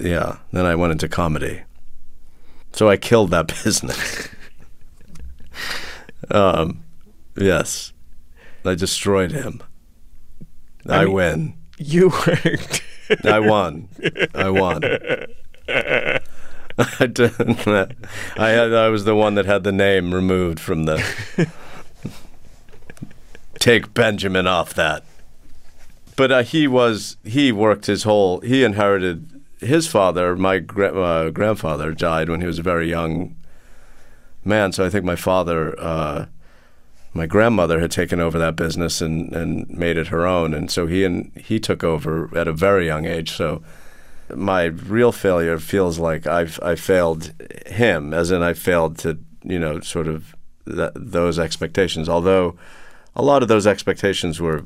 yeah, 0.00 0.38
then 0.52 0.64
I 0.66 0.74
went 0.74 0.92
into 0.92 1.08
comedy. 1.08 1.62
So 2.72 2.88
I 2.88 2.96
killed 2.96 3.30
that 3.30 3.48
business. 3.64 4.28
um, 6.30 6.84
yes, 7.36 7.92
I 8.64 8.74
destroyed 8.74 9.32
him. 9.32 9.62
I, 10.88 10.98
I 10.98 11.04
mean, 11.04 11.14
win. 11.14 11.54
You 11.78 12.10
worked. 12.10 12.82
I 13.24 13.40
won. 13.40 13.88
I 14.34 14.50
won. 14.50 14.84
I. 15.68 16.20
I 18.36 18.48
had. 18.48 18.72
I 18.72 18.88
was 18.88 19.04
the 19.04 19.14
one 19.14 19.34
that 19.34 19.46
had 19.46 19.64
the 19.64 19.72
name 19.72 20.14
removed 20.14 20.60
from 20.60 20.84
the. 20.84 21.04
Take 23.60 23.94
Benjamin 23.94 24.46
off 24.46 24.74
that. 24.74 25.04
But 26.16 26.32
uh, 26.32 26.42
he 26.42 26.66
was. 26.66 27.16
He 27.24 27.52
worked 27.52 27.86
his 27.86 28.02
whole. 28.02 28.40
He 28.40 28.64
inherited 28.64 29.42
his 29.60 29.86
father. 29.86 30.34
My 30.34 30.58
gra- 30.58 31.00
uh, 31.00 31.30
grandfather 31.30 31.92
died 31.92 32.28
when 32.28 32.40
he 32.40 32.46
was 32.46 32.58
a 32.58 32.62
very 32.62 32.88
young 32.88 33.36
man. 34.44 34.72
So 34.72 34.84
I 34.84 34.90
think 34.90 35.04
my 35.04 35.16
father. 35.16 35.78
Uh, 35.78 36.26
my 37.12 37.26
grandmother 37.26 37.80
had 37.80 37.90
taken 37.90 38.20
over 38.20 38.38
that 38.38 38.54
business 38.54 39.00
and, 39.00 39.34
and 39.34 39.68
made 39.68 39.96
it 39.96 40.08
her 40.08 40.26
own, 40.26 40.54
and 40.54 40.70
so 40.70 40.86
he 40.86 41.04
and 41.04 41.32
he 41.36 41.58
took 41.58 41.82
over 41.82 42.30
at 42.38 42.46
a 42.46 42.52
very 42.52 42.86
young 42.86 43.04
age. 43.04 43.32
So 43.32 43.62
my 44.34 44.64
real 44.64 45.12
failure 45.12 45.58
feels 45.58 45.98
like 45.98 46.26
I've 46.26 46.60
I 46.62 46.76
failed 46.76 47.32
him, 47.66 48.14
as 48.14 48.30
in 48.30 48.42
I 48.42 48.54
failed 48.54 48.96
to 48.98 49.18
you 49.42 49.58
know 49.58 49.80
sort 49.80 50.06
of 50.06 50.34
th- 50.66 50.92
those 50.94 51.38
expectations. 51.38 52.08
Although 52.08 52.56
a 53.20 53.22
lot 53.22 53.42
of 53.42 53.48
those 53.48 53.66
expectations 53.66 54.40
were 54.40 54.64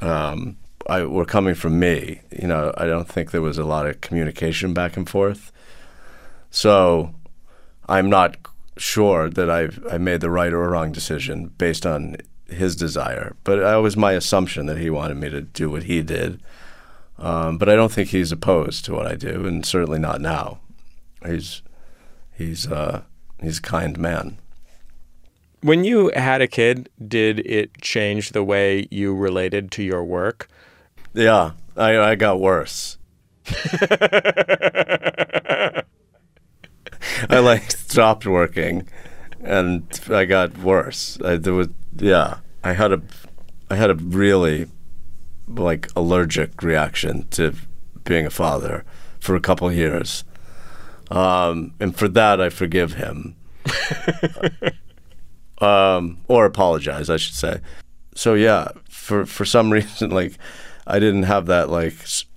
um, 0.00 0.56
I, 0.86 1.02
were 1.02 1.24
coming 1.24 1.56
from 1.56 1.80
me. 1.80 2.20
You 2.30 2.46
know, 2.46 2.72
I 2.76 2.86
don't 2.86 3.08
think 3.08 3.32
there 3.32 3.42
was 3.42 3.58
a 3.58 3.64
lot 3.64 3.86
of 3.86 4.00
communication 4.00 4.72
back 4.72 4.96
and 4.96 5.08
forth. 5.08 5.50
So 6.48 7.12
I'm 7.88 8.08
not 8.08 8.36
sure 8.76 9.28
that 9.28 9.50
I 9.50 9.70
I 9.92 9.98
made 9.98 10.20
the 10.20 10.30
right 10.30 10.52
or 10.52 10.70
wrong 10.70 10.92
decision 10.92 11.48
based 11.58 11.84
on 11.84 12.18
his 12.48 12.76
desire, 12.76 13.34
but 13.42 13.58
it 13.58 13.82
was 13.82 13.96
my 13.96 14.12
assumption 14.12 14.66
that 14.66 14.78
he 14.78 14.88
wanted 14.88 15.16
me 15.16 15.28
to 15.28 15.40
do 15.40 15.68
what 15.68 15.82
he 15.82 16.00
did. 16.00 16.40
Um, 17.18 17.58
but 17.58 17.68
I 17.68 17.74
don't 17.74 17.90
think 17.90 18.10
he's 18.10 18.30
opposed 18.30 18.84
to 18.84 18.94
what 18.94 19.06
I 19.06 19.16
do, 19.16 19.46
and 19.46 19.66
certainly 19.66 19.98
not 19.98 20.20
now. 20.20 20.60
He's 21.26 21.62
he's 22.32 22.70
uh, 22.70 23.02
he's 23.42 23.58
a 23.58 23.62
kind 23.62 23.98
man. 23.98 24.38
When 25.62 25.84
you 25.84 26.10
had 26.14 26.40
a 26.42 26.46
kid, 26.46 26.88
did 27.06 27.40
it 27.40 27.80
change 27.80 28.30
the 28.30 28.44
way 28.44 28.86
you 28.90 29.14
related 29.14 29.70
to 29.72 29.82
your 29.82 30.04
work? 30.04 30.48
Yeah, 31.14 31.52
I, 31.76 31.98
I 31.98 32.14
got 32.14 32.40
worse. 32.40 32.98
I 37.30 37.38
like 37.38 37.70
stopped 37.70 38.26
working, 38.26 38.88
and 39.42 40.00
I 40.10 40.24
got 40.24 40.58
worse. 40.58 41.18
I, 41.24 41.36
there 41.36 41.54
was 41.54 41.68
yeah. 41.96 42.38
I 42.62 42.72
had 42.72 42.92
a 42.92 43.00
I 43.70 43.76
had 43.76 43.90
a 43.90 43.94
really 43.94 44.66
like 45.48 45.88
allergic 45.94 46.62
reaction 46.62 47.28
to 47.30 47.54
being 48.04 48.26
a 48.26 48.30
father 48.30 48.84
for 49.20 49.36
a 49.36 49.40
couple 49.40 49.70
years, 49.72 50.24
um, 51.10 51.72
and 51.80 51.96
for 51.96 52.08
that 52.08 52.40
I 52.40 52.50
forgive 52.50 52.94
him, 52.94 53.36
um, 55.58 56.18
or 56.28 56.44
apologize, 56.44 57.10
I 57.10 57.16
should 57.16 57.34
say. 57.34 57.60
So 58.14 58.34
yeah, 58.34 58.68
for 58.88 59.26
for 59.26 59.44
some 59.44 59.72
reason, 59.72 60.10
like 60.10 60.38
I 60.86 60.98
didn't 60.98 61.24
have 61.24 61.46
that 61.46 61.70
like 61.70 61.94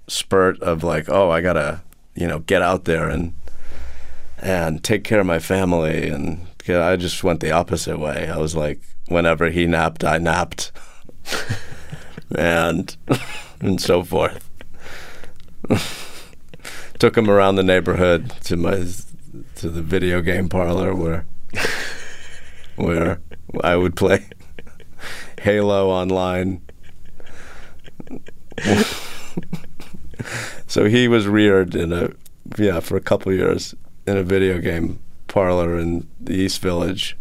spurt 0.08 0.62
of 0.62 0.84
like, 0.84 1.10
oh, 1.10 1.30
I 1.30 1.42
gotta 1.42 1.82
you 2.16 2.28
know 2.28 2.40
get 2.40 2.62
out 2.62 2.86
there 2.86 3.10
and 3.10 3.34
and 4.38 4.84
take 4.84 5.04
care 5.04 5.20
of 5.20 5.26
my 5.26 5.40
family. 5.40 6.10
And 6.10 6.48
I 6.68 6.96
just 6.96 7.24
went 7.24 7.40
the 7.40 7.52
opposite 7.52 8.00
way. 8.00 8.30
I 8.30 8.38
was 8.38 8.56
like, 8.56 8.82
whenever 9.08 9.50
he 9.50 9.66
napped, 9.66 10.04
I 10.04 10.18
napped, 10.18 10.72
and 12.36 12.96
and 13.60 13.82
so 13.82 14.04
forth. 14.04 14.50
Took 17.00 17.18
him 17.18 17.30
around 17.30 17.56
the 17.56 17.64
neighborhood 17.64 18.32
to 18.44 18.58
my 18.58 18.86
to 19.56 19.70
the 19.70 19.82
video 19.82 20.22
game 20.22 20.50
parlor 20.50 20.94
where 20.96 21.26
where 22.80 23.22
I 23.64 23.76
would 23.76 23.96
play 23.96 24.26
Halo 25.42 25.90
online. 25.90 26.62
so 30.68 30.86
he 30.86 31.08
was 31.08 31.28
reared 31.28 31.76
in 31.76 31.94
a 31.94 32.12
yeah 32.58 32.80
for 32.80 32.98
a 32.98 33.02
couple 33.02 33.32
years 33.32 33.76
in 34.06 34.18
a 34.18 34.24
video 34.24 34.60
game 34.60 35.00
parlor 35.28 35.78
in 35.78 36.08
the 36.20 36.34
East 36.34 36.62
Village 36.62 37.18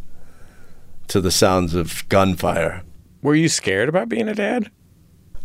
to 1.09 1.21
the 1.21 1.31
sounds 1.31 1.75
of 1.75 2.09
gunfire. 2.09 2.83
Were 3.23 3.35
you 3.35 3.49
scared 3.49 3.89
about 3.89 4.09
being 4.09 4.29
a 4.29 4.35
dad? 4.35 4.71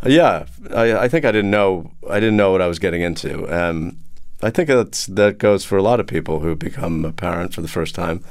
Yeah, 0.06 0.46
I, 0.74 0.94
I 0.94 1.08
think 1.08 1.24
I 1.24 1.32
didn't 1.32 1.50
know. 1.50 1.90
I 2.08 2.20
didn't 2.20 2.36
know 2.36 2.52
what 2.52 2.60
I 2.60 2.66
was 2.66 2.78
getting 2.78 3.02
into. 3.02 3.46
Um, 3.48 3.98
I 4.42 4.50
think 4.50 4.68
that's 4.68 5.06
that 5.06 5.38
goes 5.38 5.64
for 5.64 5.78
a 5.78 5.82
lot 5.82 6.00
of 6.00 6.06
people 6.06 6.40
who 6.40 6.54
become 6.54 7.04
a 7.04 7.12
parent 7.12 7.54
for 7.54 7.62
the 7.62 7.68
first 7.68 7.94
time. 7.94 8.22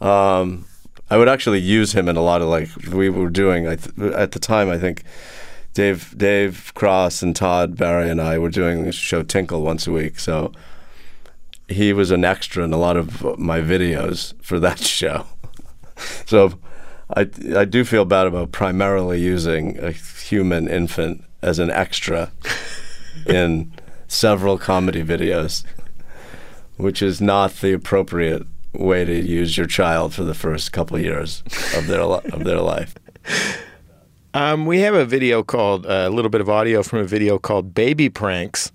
Um, 0.00 0.64
I 1.10 1.16
would 1.16 1.28
actually 1.28 1.60
use 1.60 1.92
him 1.92 2.08
in 2.08 2.16
a 2.16 2.22
lot 2.22 2.42
of 2.42 2.48
like 2.48 2.68
we 2.92 3.08
were 3.08 3.30
doing 3.30 3.64
th- 3.64 4.12
at 4.12 4.32
the 4.32 4.38
time. 4.38 4.68
I 4.70 4.78
think 4.78 5.02
Dave 5.74 6.16
Dave 6.16 6.72
Cross 6.74 7.22
and 7.22 7.34
Todd 7.34 7.76
Barry 7.76 8.10
and 8.10 8.20
I 8.20 8.38
were 8.38 8.50
doing 8.50 8.84
the 8.84 8.92
show 8.92 9.22
Tinkle 9.22 9.62
once 9.62 9.86
a 9.86 9.92
week. 9.92 10.18
So 10.18 10.52
he 11.68 11.92
was 11.92 12.10
an 12.10 12.24
extra 12.24 12.64
in 12.64 12.72
a 12.72 12.78
lot 12.78 12.96
of 12.96 13.38
my 13.38 13.60
videos 13.60 14.34
for 14.42 14.58
that 14.60 14.78
show. 14.98 15.26
so 16.26 16.58
I 17.16 17.28
I 17.56 17.64
do 17.64 17.84
feel 17.84 18.04
bad 18.04 18.26
about 18.26 18.52
primarily 18.52 19.20
using 19.20 19.78
a 19.78 19.92
human 19.92 20.68
infant 20.68 21.24
as 21.42 21.58
an 21.58 21.70
extra 21.70 22.32
in 23.26 23.72
several 24.08 24.58
comedy 24.58 25.02
videos, 25.02 25.64
which 26.76 27.02
is 27.02 27.20
not 27.20 27.54
the 27.60 27.72
appropriate 27.72 28.46
way 28.72 29.04
to 29.04 29.14
use 29.14 29.56
your 29.56 29.66
child 29.66 30.14
for 30.14 30.24
the 30.24 30.34
first 30.34 30.72
couple 30.72 30.98
years 30.98 31.42
of 31.76 31.86
their 31.86 32.00
of 32.00 32.44
their 32.44 32.60
life. 32.60 32.94
Um, 34.34 34.66
we 34.66 34.80
have 34.80 34.94
a 34.94 35.04
video 35.04 35.42
called 35.42 35.86
uh, 35.86 36.04
a 36.06 36.10
little 36.10 36.30
bit 36.30 36.40
of 36.40 36.48
audio 36.48 36.82
from 36.82 37.00
a 37.00 37.04
video 37.04 37.38
called 37.38 37.74
"Baby 37.74 38.08
Pranks." 38.08 38.72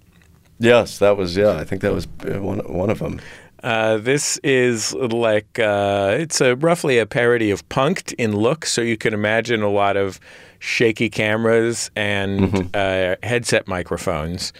Yes, 0.59 0.99
that 0.99 1.17
was 1.17 1.35
yeah. 1.35 1.57
I 1.57 1.63
think 1.63 1.81
that 1.81 1.93
was 1.93 2.07
uh, 2.25 2.41
one 2.41 2.59
one 2.59 2.89
of 2.89 2.99
them. 2.99 3.19
Uh, 3.63 3.97
this 3.97 4.37
is 4.43 4.93
like 4.93 5.57
uh, 5.57 6.17
it's 6.19 6.41
a 6.41 6.55
roughly 6.57 6.99
a 6.99 7.05
parody 7.05 7.49
of 7.49 7.67
Punk'd 7.69 8.11
in 8.13 8.35
look, 8.35 8.65
so 8.65 8.81
you 8.81 8.97
can 8.97 9.13
imagine 9.13 9.61
a 9.61 9.69
lot 9.69 9.95
of 9.95 10.19
shaky 10.59 11.09
cameras 11.09 11.89
and 11.95 12.39
mm-hmm. 12.39 12.67
uh, 12.73 13.15
headset 13.27 13.67
microphones. 13.67 14.53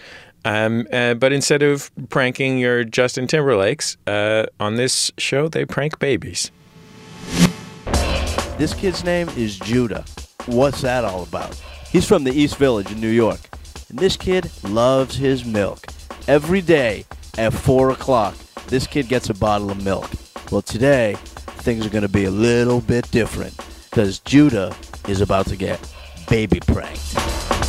Um, 0.44 0.86
uh, 0.92 1.14
but 1.14 1.32
instead 1.32 1.62
of 1.62 1.90
pranking 2.10 2.58
your 2.58 2.84
Justin 2.84 3.26
Timberlakes 3.26 3.96
uh, 4.06 4.46
on 4.60 4.76
this 4.76 5.10
show, 5.18 5.48
they 5.48 5.64
prank 5.64 5.98
babies. 5.98 6.50
This 8.58 8.74
kid's 8.74 9.02
name 9.04 9.28
is 9.30 9.58
Judah. 9.58 10.04
What's 10.46 10.82
that 10.82 11.04
all 11.04 11.22
about? 11.22 11.60
He's 11.90 12.06
from 12.06 12.24
the 12.24 12.32
East 12.32 12.56
Village 12.56 12.92
in 12.92 13.00
New 13.00 13.08
York. 13.08 13.40
And 13.88 13.98
this 13.98 14.16
kid 14.16 14.50
loves 14.62 15.16
his 15.16 15.44
milk. 15.44 15.86
Every 16.28 16.60
day 16.60 17.04
at 17.38 17.52
4 17.52 17.90
o'clock, 17.90 18.36
this 18.66 18.86
kid 18.86 19.08
gets 19.08 19.30
a 19.30 19.34
bottle 19.34 19.70
of 19.70 19.82
milk. 19.82 20.10
Well, 20.50 20.62
today, 20.62 21.14
things 21.64 21.86
are 21.86 21.90
going 21.90 22.02
to 22.02 22.08
be 22.08 22.24
a 22.24 22.30
little 22.30 22.80
bit 22.80 23.10
different 23.10 23.56
because 23.90 24.18
Judah 24.20 24.74
is 25.08 25.20
about 25.20 25.46
to 25.46 25.56
get 25.56 25.80
baby 26.28 26.60
pranked. 26.60 27.63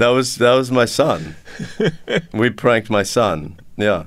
That 0.00 0.08
was 0.08 0.36
that 0.36 0.54
was 0.54 0.70
my 0.70 0.86
son. 0.86 1.36
we 2.32 2.48
pranked 2.48 2.88
my 2.88 3.02
son. 3.02 3.60
Yeah, 3.76 4.04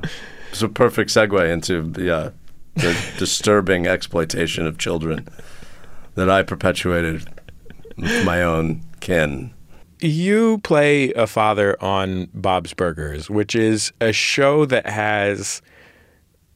it's 0.50 0.63
a 0.63 0.67
perfect 0.67 1.12
segue 1.12 1.47
into 1.53 1.93
yeah 2.03 2.31
the 2.73 2.97
disturbing 3.19 3.85
exploitation 3.85 4.65
of 4.65 4.79
children 4.79 5.27
that 6.15 6.31
I 6.31 6.41
perpetuated 6.41 7.27
with 7.95 8.25
my 8.25 8.41
own 8.41 8.81
kin. 9.01 9.53
You 10.00 10.57
play 10.63 11.13
a 11.13 11.27
father 11.27 11.77
on 11.79 12.27
Bob's 12.33 12.73
Burgers, 12.73 13.29
which 13.29 13.53
is 13.53 13.93
a 14.01 14.12
show 14.12 14.65
that 14.65 14.88
has 14.88 15.62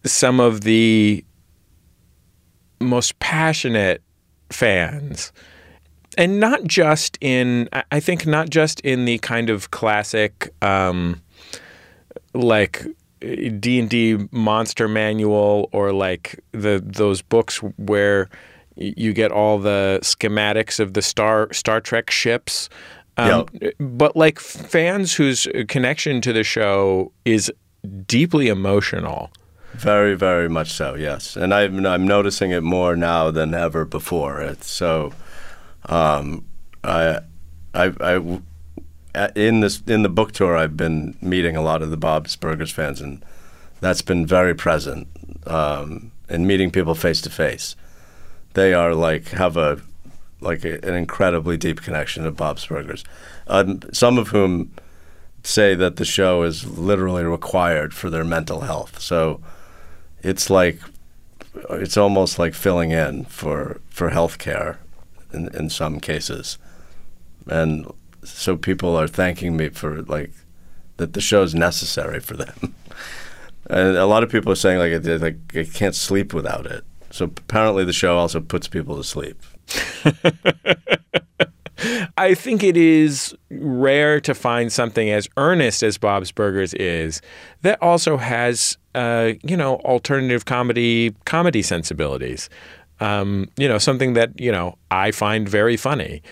some 0.03 0.39
of 0.39 0.61
the 0.61 1.23
most 2.81 3.19
passionate 3.19 4.01
fans. 4.49 5.31
And 6.17 6.39
not 6.39 6.63
just 6.63 7.17
in, 7.21 7.69
I- 7.91 7.99
think, 7.99 8.25
not 8.25 8.49
just 8.49 8.79
in 8.81 9.05
the 9.05 9.19
kind 9.19 9.49
of 9.49 9.69
classic, 9.71 10.51
um, 10.61 11.21
like 12.33 12.85
D 13.21 13.79
and 13.79 13.89
D 13.89 14.27
monster 14.31 14.87
manual 14.87 15.69
or 15.71 15.91
like 15.91 16.39
the 16.51 16.81
those 16.83 17.21
books 17.21 17.57
where 17.77 18.29
you 18.75 19.13
get 19.13 19.31
all 19.31 19.57
the 19.59 19.99
schematics 20.03 20.79
of 20.79 20.93
the 20.93 21.01
Star 21.01 21.51
Star 21.53 21.81
Trek 21.81 22.09
ships. 22.11 22.69
Um, 23.17 23.45
But 23.79 24.15
like 24.15 24.39
fans 24.39 25.15
whose 25.15 25.47
connection 25.67 26.21
to 26.21 26.33
the 26.33 26.43
show 26.43 27.11
is 27.25 27.51
deeply 28.05 28.47
emotional. 28.49 29.31
Very, 29.73 30.15
very 30.15 30.47
much 30.49 30.71
so. 30.71 30.95
Yes, 30.95 31.35
and 31.35 31.53
I'm 31.53 31.85
I'm 31.85 32.05
noticing 32.07 32.51
it 32.51 32.61
more 32.61 32.95
now 32.95 33.31
than 33.31 33.53
ever 33.53 33.85
before. 33.85 34.41
It's 34.41 34.69
so. 34.69 35.13
Um, 35.85 36.45
I, 36.83 37.19
I, 37.73 37.93
I, 39.15 39.29
in 39.35 39.61
this 39.61 39.81
in 39.87 40.03
the 40.03 40.09
book 40.09 40.31
tour, 40.31 40.57
I've 40.57 40.77
been 40.77 41.17
meeting 41.21 41.55
a 41.55 41.61
lot 41.61 41.81
of 41.81 41.89
the 41.89 41.97
Bob's 41.97 42.35
Burgers 42.35 42.71
fans, 42.71 43.01
and 43.01 43.23
that's 43.79 44.01
been 44.01 44.25
very 44.25 44.55
present. 44.55 45.07
Um, 45.45 46.11
and 46.29 46.45
meeting 46.45 46.71
people 46.71 46.93
face 46.93 47.21
to 47.21 47.29
face, 47.29 47.75
they 48.53 48.73
are 48.73 48.93
like 48.93 49.29
have 49.29 49.57
a 49.57 49.81
like 50.41 50.65
a, 50.65 50.83
an 50.85 50.93
incredibly 50.93 51.57
deep 51.57 51.81
connection 51.81 52.23
to 52.23 52.31
Bob's 52.31 52.65
Burgers. 52.65 53.03
Um, 53.47 53.81
some 53.93 54.17
of 54.17 54.29
whom 54.29 54.71
say 55.43 55.75
that 55.75 55.95
the 55.95 56.05
show 56.05 56.43
is 56.43 56.65
literally 56.77 57.23
required 57.23 57.93
for 57.93 58.09
their 58.09 58.25
mental 58.25 58.61
health. 58.61 58.99
So 58.99 59.41
it's 60.21 60.49
like 60.49 60.79
it's 61.69 61.97
almost 61.97 62.37
like 62.37 62.53
filling 62.53 62.91
in 62.91 63.25
for 63.25 63.81
for 63.89 64.11
healthcare 64.11 64.77
in 65.33 65.53
in 65.55 65.69
some 65.69 65.99
cases, 65.99 66.57
and 67.47 67.91
so 68.23 68.57
people 68.57 68.95
are 68.95 69.07
thanking 69.07 69.55
me 69.57 69.69
for 69.69 70.01
like 70.03 70.31
that 70.97 71.13
the 71.13 71.21
show 71.21 71.43
is 71.43 71.55
necessary 71.55 72.19
for 72.19 72.35
them. 72.35 72.75
And 73.69 73.97
a 73.97 74.05
lot 74.05 74.23
of 74.23 74.29
people 74.29 74.49
are 74.51 74.55
saying 74.55 74.79
like 74.79 74.91
it, 74.91 75.21
like 75.21 75.35
I 75.53 75.65
can't 75.65 75.93
sleep 75.93 76.33
without 76.33 76.65
it. 76.65 76.85
So 77.11 77.25
apparently 77.25 77.83
the 77.83 77.91
show 77.93 78.17
also 78.17 78.39
puts 78.39 78.67
people 78.67 78.95
to 78.95 79.03
sleep. 79.03 79.41
I 82.17 82.33
think 82.33 82.63
it 82.63 82.77
is 82.77 83.35
rare 83.51 84.19
to 84.21 84.33
find 84.33 84.71
something 84.71 85.09
as 85.09 85.27
earnest 85.37 85.83
as 85.83 85.97
Bob's 85.97 86.31
Burgers 86.31 86.73
is 86.75 87.21
that 87.61 87.81
also 87.81 88.17
has, 88.17 88.77
uh, 88.95 89.33
you 89.43 89.55
know, 89.55 89.75
alternative 89.77 90.45
comedy 90.45 91.13
comedy 91.25 91.61
sensibilities. 91.61 92.49
Um, 92.99 93.49
you 93.57 93.67
know, 93.67 93.77
something 93.77 94.13
that 94.13 94.39
you 94.39 94.51
know 94.51 94.77
I 94.89 95.11
find 95.11 95.47
very 95.47 95.77
funny, 95.77 96.23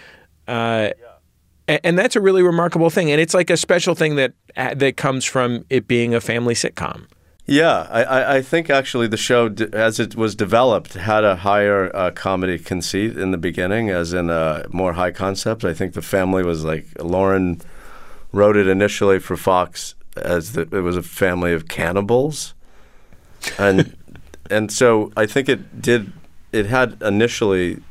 uh, 0.48 0.90
a- 1.68 1.86
and 1.86 1.98
that's 1.98 2.16
a 2.16 2.22
really 2.22 2.44
remarkable 2.44 2.90
thing. 2.90 3.12
And 3.12 3.22
it's 3.22 3.34
like 3.34 3.50
a 3.50 3.58
special 3.58 3.96
thing 3.96 4.16
that 4.16 4.34
uh, 4.58 4.74
that 4.76 4.98
comes 4.98 5.26
from 5.26 5.66
it 5.70 5.88
being 5.88 6.14
a 6.16 6.22
family 6.22 6.54
sitcom. 6.54 7.06
Yeah, 7.48 7.88
I, 7.92 8.38
I, 8.38 8.42
think 8.42 8.72
actually 8.72 9.06
the 9.06 9.18
show, 9.18 9.54
as 9.72 10.00
it 10.00 10.16
was 10.16 10.34
developed, 10.34 10.96
had 10.96 11.24
a 11.24 11.36
higher 11.36 11.96
uh, 11.96 12.10
comedy 12.10 12.58
conceit 12.58 13.16
in 13.20 13.30
the 13.30 13.38
beginning, 13.38 13.92
as 13.92 14.14
in 14.14 14.32
a 14.32 14.66
more 14.72 14.94
high 14.94 15.12
concept. 15.12 15.64
I 15.64 15.76
think 15.76 15.94
the 15.94 16.02
family 16.02 16.44
was 16.44 16.64
like 16.64 16.88
Loren 17.00 17.62
wrote 18.32 18.58
it 18.58 18.68
initially 18.68 19.20
for 19.20 19.38
Fox 19.38 19.94
as 20.16 20.54
the, 20.54 20.62
it 20.62 20.82
was 20.82 20.98
a 20.98 21.04
family 21.04 21.54
of 21.54 21.68
cannibals, 21.68 22.56
and 23.60 23.96
and 24.50 24.72
so 24.72 25.12
I 25.16 25.28
think 25.28 25.48
it 25.48 25.82
did. 25.82 26.12
It 26.56 26.66
had 26.68 27.02
initially 27.02 27.82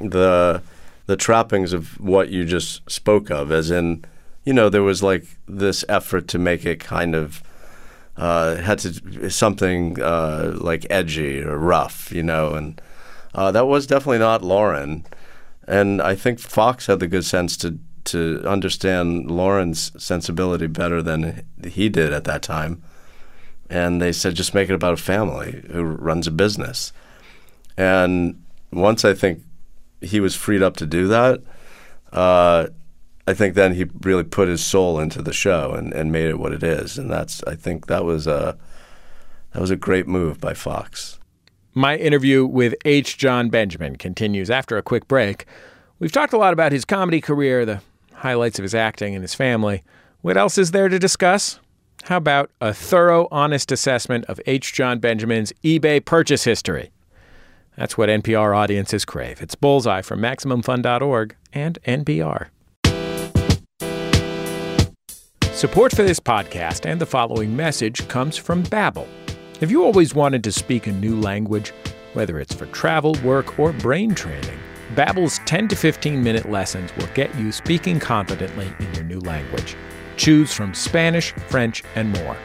the 0.00 0.62
the 1.06 1.16
trappings 1.16 1.72
of 1.72 2.00
what 2.00 2.30
you 2.30 2.44
just 2.44 2.88
spoke 2.90 3.30
of, 3.30 3.52
as 3.52 3.70
in, 3.70 4.04
you 4.44 4.52
know, 4.52 4.68
there 4.68 4.82
was 4.82 5.02
like 5.02 5.24
this 5.46 5.84
effort 5.88 6.26
to 6.28 6.38
make 6.38 6.66
it 6.66 6.80
kind 6.80 7.14
of 7.14 7.42
uh, 8.16 8.56
had 8.56 8.78
to 8.80 9.30
something 9.30 10.00
uh, 10.02 10.56
like 10.56 10.86
edgy 10.90 11.42
or 11.42 11.56
rough, 11.58 12.10
you 12.10 12.22
know, 12.22 12.54
and 12.54 12.80
uh, 13.34 13.52
that 13.52 13.66
was 13.66 13.86
definitely 13.86 14.18
not 14.18 14.42
Loren. 14.42 15.04
And 15.68 16.00
I 16.00 16.14
think 16.14 16.40
Fox 16.40 16.86
had 16.86 17.00
the 17.00 17.08
good 17.08 17.24
sense 17.24 17.56
to 17.58 17.78
to 18.04 18.42
understand 18.46 19.30
Loren's 19.30 19.92
sensibility 20.02 20.68
better 20.68 21.02
than 21.02 21.44
he 21.64 21.88
did 21.88 22.12
at 22.12 22.24
that 22.24 22.42
time. 22.42 22.82
And 23.68 24.00
they 24.00 24.12
said, 24.12 24.36
just 24.36 24.54
make 24.54 24.70
it 24.70 24.74
about 24.74 24.94
a 24.94 24.96
family 24.96 25.64
who 25.72 25.82
runs 25.82 26.28
a 26.28 26.30
business. 26.30 26.92
And 27.76 28.42
once 28.72 29.04
I 29.04 29.14
think 29.14 29.42
he 30.00 30.20
was 30.20 30.34
freed 30.34 30.62
up 30.62 30.76
to 30.76 30.86
do 30.86 31.08
that, 31.08 31.42
uh, 32.12 32.68
I 33.26 33.34
think 33.34 33.54
then 33.54 33.74
he 33.74 33.86
really 34.02 34.24
put 34.24 34.48
his 34.48 34.64
soul 34.64 35.00
into 35.00 35.20
the 35.20 35.32
show 35.32 35.72
and, 35.72 35.92
and 35.92 36.12
made 36.12 36.26
it 36.26 36.38
what 36.38 36.52
it 36.52 36.62
is. 36.62 36.96
And 36.96 37.10
that's 37.10 37.42
I 37.44 37.54
think 37.54 37.86
that 37.86 38.04
was 38.04 38.26
a 38.26 38.56
that 39.52 39.60
was 39.60 39.70
a 39.70 39.76
great 39.76 40.06
move 40.06 40.40
by 40.40 40.54
Fox. 40.54 41.18
My 41.74 41.96
interview 41.96 42.46
with 42.46 42.74
H. 42.84 43.18
Jon 43.18 43.50
Benjamin 43.50 43.96
continues 43.96 44.50
after 44.50 44.78
a 44.78 44.82
quick 44.82 45.08
break. 45.08 45.44
We've 45.98 46.12
talked 46.12 46.32
a 46.32 46.38
lot 46.38 46.52
about 46.52 46.72
his 46.72 46.84
comedy 46.84 47.20
career, 47.20 47.66
the 47.66 47.82
highlights 48.14 48.58
of 48.58 48.62
his 48.62 48.74
acting, 48.74 49.14
and 49.14 49.22
his 49.22 49.34
family. 49.34 49.82
What 50.22 50.36
else 50.36 50.56
is 50.56 50.70
there 50.70 50.88
to 50.88 50.98
discuss? 50.98 51.58
How 52.04 52.18
about 52.18 52.50
a 52.60 52.72
thorough, 52.72 53.28
honest 53.30 53.72
assessment 53.72 54.24
of 54.26 54.40
H. 54.46 54.72
Jon 54.72 55.00
Benjamin's 55.00 55.52
eBay 55.64 56.04
purchase 56.04 56.44
history? 56.44 56.90
That's 57.76 57.98
what 57.98 58.08
NPR 58.08 58.56
audiences 58.56 59.04
crave. 59.04 59.42
It's 59.42 59.54
Bullseye 59.54 60.02
from 60.02 60.20
MaximumFun.org 60.20 61.36
and 61.52 61.78
NPR. 61.86 62.48
Support 65.52 65.94
for 65.94 66.02
this 66.02 66.20
podcast 66.20 66.84
and 66.84 67.00
the 67.00 67.06
following 67.06 67.54
message 67.56 68.06
comes 68.08 68.36
from 68.36 68.62
Babbel. 68.64 69.06
Have 69.60 69.70
you 69.70 69.84
always 69.84 70.14
wanted 70.14 70.44
to 70.44 70.52
speak 70.52 70.86
a 70.86 70.92
new 70.92 71.18
language, 71.18 71.72
whether 72.12 72.38
it's 72.38 72.54
for 72.54 72.66
travel, 72.66 73.16
work, 73.24 73.58
or 73.58 73.72
brain 73.72 74.14
training? 74.14 74.58
Babbel's 74.94 75.40
10 75.46 75.68
to 75.68 75.76
15 75.76 76.22
minute 76.22 76.50
lessons 76.50 76.94
will 76.96 77.08
get 77.14 77.34
you 77.36 77.52
speaking 77.52 77.98
confidently 77.98 78.70
in 78.78 78.94
your 78.94 79.04
new 79.04 79.20
language. 79.20 79.76
Choose 80.16 80.52
from 80.52 80.74
Spanish, 80.74 81.32
French, 81.48 81.82
and 81.94 82.12
more. 82.12 82.36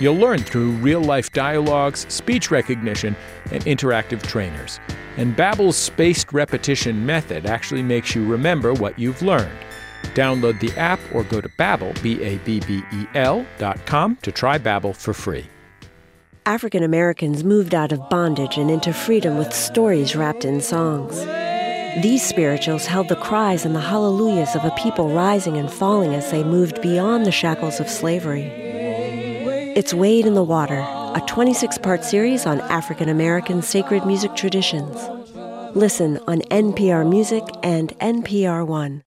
You'll 0.00 0.16
learn 0.16 0.38
through 0.38 0.70
real-life 0.72 1.30
dialogues, 1.32 2.06
speech 2.08 2.50
recognition, 2.50 3.14
and 3.52 3.62
interactive 3.64 4.22
trainers. 4.22 4.80
And 5.18 5.36
Babbel's 5.36 5.76
spaced 5.76 6.32
repetition 6.32 7.04
method 7.04 7.44
actually 7.44 7.82
makes 7.82 8.14
you 8.14 8.26
remember 8.26 8.72
what 8.72 8.98
you've 8.98 9.20
learned. 9.20 9.58
Download 10.14 10.58
the 10.58 10.72
app 10.78 10.98
or 11.12 11.22
go 11.24 11.42
to 11.42 11.48
Babbel, 11.50 12.00
B-A-B-B-E-L 12.02 13.46
dot 13.58 13.84
com 13.84 14.16
to 14.22 14.32
try 14.32 14.58
Babbel 14.58 14.96
for 14.96 15.12
free. 15.12 15.46
African 16.46 16.82
Americans 16.82 17.44
moved 17.44 17.74
out 17.74 17.92
of 17.92 18.08
bondage 18.08 18.56
and 18.56 18.70
into 18.70 18.94
freedom 18.94 19.36
with 19.36 19.52
stories 19.52 20.16
wrapped 20.16 20.46
in 20.46 20.62
songs. 20.62 21.22
These 22.02 22.26
spirituals 22.26 22.86
held 22.86 23.08
the 23.08 23.16
cries 23.16 23.66
and 23.66 23.74
the 23.74 23.80
hallelujahs 23.80 24.56
of 24.56 24.64
a 24.64 24.70
people 24.70 25.10
rising 25.10 25.58
and 25.58 25.70
falling 25.70 26.14
as 26.14 26.30
they 26.30 26.42
moved 26.42 26.80
beyond 26.80 27.26
the 27.26 27.32
shackles 27.32 27.78
of 27.78 27.90
slavery. 27.90 28.59
It's 29.76 29.94
Wade 29.94 30.26
in 30.26 30.34
the 30.34 30.42
Water, 30.42 30.78
a 30.78 31.22
26 31.26 31.78
part 31.78 32.04
series 32.04 32.44
on 32.46 32.60
African 32.62 33.08
American 33.08 33.62
sacred 33.62 34.04
music 34.04 34.34
traditions. 34.34 34.96
Listen 35.76 36.18
on 36.26 36.40
NPR 36.42 37.08
Music 37.08 37.44
and 37.62 37.90
NPR 37.98 38.66
One. 38.66 39.04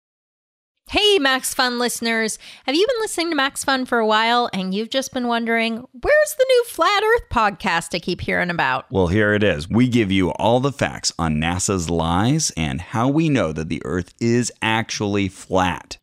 Hey, 0.90 1.18
Max 1.18 1.52
Fun 1.52 1.78
listeners. 1.78 2.38
Have 2.64 2.74
you 2.74 2.86
been 2.86 3.00
listening 3.00 3.28
to 3.28 3.36
Max 3.36 3.62
Fun 3.62 3.84
for 3.84 3.98
a 3.98 4.06
while 4.06 4.48
and 4.54 4.74
you've 4.74 4.88
just 4.88 5.12
been 5.12 5.28
wondering, 5.28 5.84
where's 5.92 6.34
the 6.38 6.46
new 6.48 6.64
Flat 6.64 7.02
Earth 7.02 7.28
podcast 7.30 7.94
I 7.94 7.98
keep 7.98 8.22
hearing 8.22 8.48
about? 8.48 8.86
Well, 8.90 9.08
here 9.08 9.34
it 9.34 9.42
is. 9.42 9.68
We 9.68 9.86
give 9.86 10.10
you 10.10 10.30
all 10.30 10.60
the 10.60 10.72
facts 10.72 11.12
on 11.18 11.36
NASA's 11.36 11.90
lies 11.90 12.52
and 12.56 12.80
how 12.80 13.08
we 13.08 13.28
know 13.28 13.52
that 13.52 13.68
the 13.68 13.82
Earth 13.84 14.14
is 14.18 14.50
actually 14.62 15.28
flat. 15.28 15.97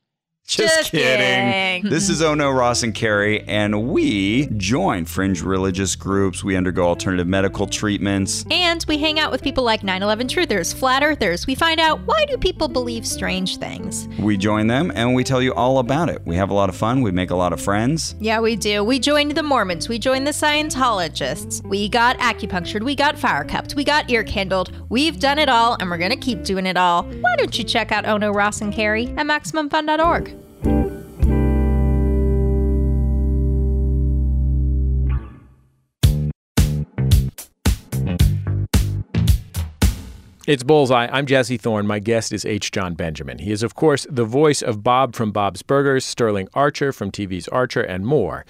Just, 0.47 0.75
Just 0.77 0.91
kidding. 0.91 1.81
kidding. 1.81 1.89
this 1.91 2.07
is 2.07 2.21
oh 2.21 2.33
Ono 2.33 2.51
Ross 2.51 2.83
and 2.83 2.93
Carrie, 2.93 3.41
and 3.47 3.89
we 3.89 4.45
join 4.57 5.05
fringe 5.05 5.41
religious 5.41 5.95
groups. 5.95 6.43
We 6.43 6.55
undergo 6.55 6.83
alternative 6.83 7.25
medical 7.27 7.65
treatments. 7.65 8.45
And 8.51 8.85
we 8.87 8.99
hang 8.99 9.19
out 9.19 9.31
with 9.31 9.41
people 9.41 9.63
like 9.63 9.83
9 9.83 10.03
11 10.03 10.27
truthers, 10.27 10.73
flat 10.73 11.01
earthers. 11.01 11.47
We 11.47 11.55
find 11.55 11.79
out 11.79 11.99
why 12.01 12.25
do 12.27 12.37
people 12.37 12.67
believe 12.67 13.07
strange 13.07 13.57
things? 13.57 14.07
We 14.19 14.37
join 14.37 14.67
them 14.67 14.91
and 14.93 15.15
we 15.15 15.23
tell 15.23 15.41
you 15.41 15.51
all 15.55 15.79
about 15.79 16.09
it. 16.09 16.21
We 16.25 16.35
have 16.35 16.51
a 16.51 16.53
lot 16.53 16.69
of 16.69 16.75
fun. 16.75 17.01
We 17.01 17.09
make 17.09 17.31
a 17.31 17.35
lot 17.35 17.51
of 17.51 17.59
friends. 17.59 18.13
Yeah, 18.19 18.39
we 18.39 18.55
do. 18.55 18.83
We 18.83 18.99
joined 18.99 19.31
the 19.31 19.43
Mormons. 19.43 19.89
We 19.89 19.97
joined 19.97 20.27
the 20.27 20.31
Scientologists. 20.31 21.65
We 21.67 21.89
got 21.89 22.19
acupunctured. 22.19 22.83
We 22.83 22.95
got 22.95 23.17
fire 23.17 23.45
cupped. 23.45 23.73
We 23.75 23.83
got 23.83 24.11
ear 24.11 24.23
candled. 24.23 24.71
We've 24.89 25.19
done 25.19 25.39
it 25.39 25.49
all, 25.49 25.75
and 25.79 25.89
we're 25.89 25.97
going 25.97 26.11
to 26.11 26.17
keep 26.17 26.43
doing 26.43 26.67
it 26.67 26.77
all. 26.77 27.03
Why 27.03 27.35
don't 27.37 27.57
you 27.57 27.63
check 27.63 27.91
out 27.91 28.05
oh 28.05 28.13
Ono 28.15 28.31
Ross 28.31 28.61
and 28.61 28.71
Carrie 28.71 29.07
at 29.17 29.25
MaximumFun.org? 29.25 30.34
It's 40.47 40.61
Bullseye. 40.61 41.07
I'm 41.11 41.25
Jesse 41.25 41.57
Thorn. 41.57 41.87
My 41.87 41.97
guest 41.97 42.31
is 42.31 42.45
H. 42.45 42.69
Jon 42.69 42.93
Benjamin. 42.93 43.39
He 43.39 43.51
is, 43.51 43.63
of 43.63 43.73
course, 43.73 44.05
the 44.07 44.25
voice 44.25 44.61
of 44.61 44.83
Bob 44.83 45.15
from 45.15 45.31
Bob's 45.31 45.63
Burgers, 45.63 46.05
Sterling 46.05 46.47
Archer 46.53 46.91
from 46.93 47.09
TV's 47.09 47.47
Archer, 47.47 47.81
and 47.81 48.05
more. 48.05 48.45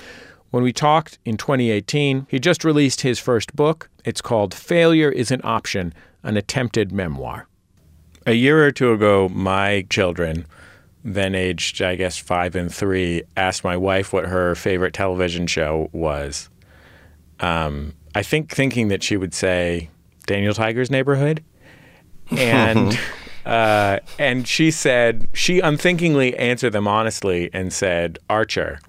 When 0.51 0.61
we 0.61 0.73
talked 0.73 1.19
in 1.23 1.37
2018, 1.37 2.27
he 2.29 2.37
just 2.37 2.65
released 2.65 2.99
his 2.99 3.17
first 3.17 3.55
book. 3.55 3.89
It's 4.03 4.19
called 4.19 4.53
Failure 4.53 5.09
is 5.09 5.31
an 5.31 5.39
Option 5.45 5.93
An 6.21 6.35
Attempted 6.35 6.91
Memoir. 6.91 7.47
A 8.25 8.33
year 8.33 8.65
or 8.65 8.73
two 8.73 8.91
ago, 8.91 9.29
my 9.29 9.85
children, 9.89 10.45
then 11.05 11.33
aged, 11.33 11.81
I 11.81 11.95
guess, 11.95 12.17
five 12.17 12.57
and 12.57 12.73
three, 12.73 13.23
asked 13.37 13.63
my 13.63 13.77
wife 13.77 14.11
what 14.11 14.25
her 14.25 14.53
favorite 14.55 14.93
television 14.93 15.47
show 15.47 15.89
was. 15.93 16.49
Um, 17.39 17.93
I 18.13 18.21
think 18.21 18.51
thinking 18.51 18.89
that 18.89 19.01
she 19.01 19.15
would 19.15 19.33
say 19.33 19.89
Daniel 20.25 20.53
Tiger's 20.53 20.91
Neighborhood 20.91 21.41
and 22.31 22.99
uh, 23.45 23.99
and 24.17 24.47
she 24.47 24.71
said 24.71 25.27
she 25.33 25.59
unthinkingly 25.59 26.35
answered 26.37 26.71
them 26.71 26.87
honestly 26.87 27.49
and 27.53 27.71
said 27.71 28.19
Archer. 28.29 28.79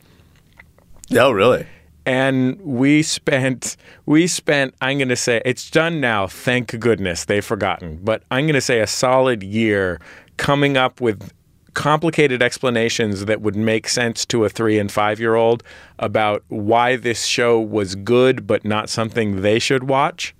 Oh, 1.12 1.30
really? 1.30 1.66
And 2.04 2.60
we 2.60 3.02
spent 3.02 3.76
we 4.06 4.26
spent 4.26 4.74
I'm 4.80 4.98
going 4.98 5.08
to 5.08 5.16
say 5.16 5.42
it's 5.44 5.70
done 5.70 6.00
now. 6.00 6.26
Thank 6.26 6.78
goodness 6.78 7.24
they've 7.24 7.44
forgotten. 7.44 8.00
But 8.02 8.22
I'm 8.30 8.46
going 8.46 8.54
to 8.54 8.60
say 8.60 8.80
a 8.80 8.86
solid 8.86 9.42
year 9.42 10.00
coming 10.36 10.76
up 10.76 11.00
with 11.00 11.32
complicated 11.74 12.42
explanations 12.42 13.26
that 13.26 13.42
would 13.42 13.54
make 13.54 13.86
sense 13.86 14.24
to 14.24 14.44
a 14.46 14.48
three 14.48 14.78
and 14.78 14.90
five 14.90 15.20
year 15.20 15.34
old 15.34 15.62
about 15.98 16.42
why 16.48 16.96
this 16.96 17.26
show 17.26 17.60
was 17.60 17.94
good 17.96 18.46
but 18.46 18.64
not 18.64 18.88
something 18.88 19.42
they 19.42 19.58
should 19.58 19.84
watch. 19.84 20.34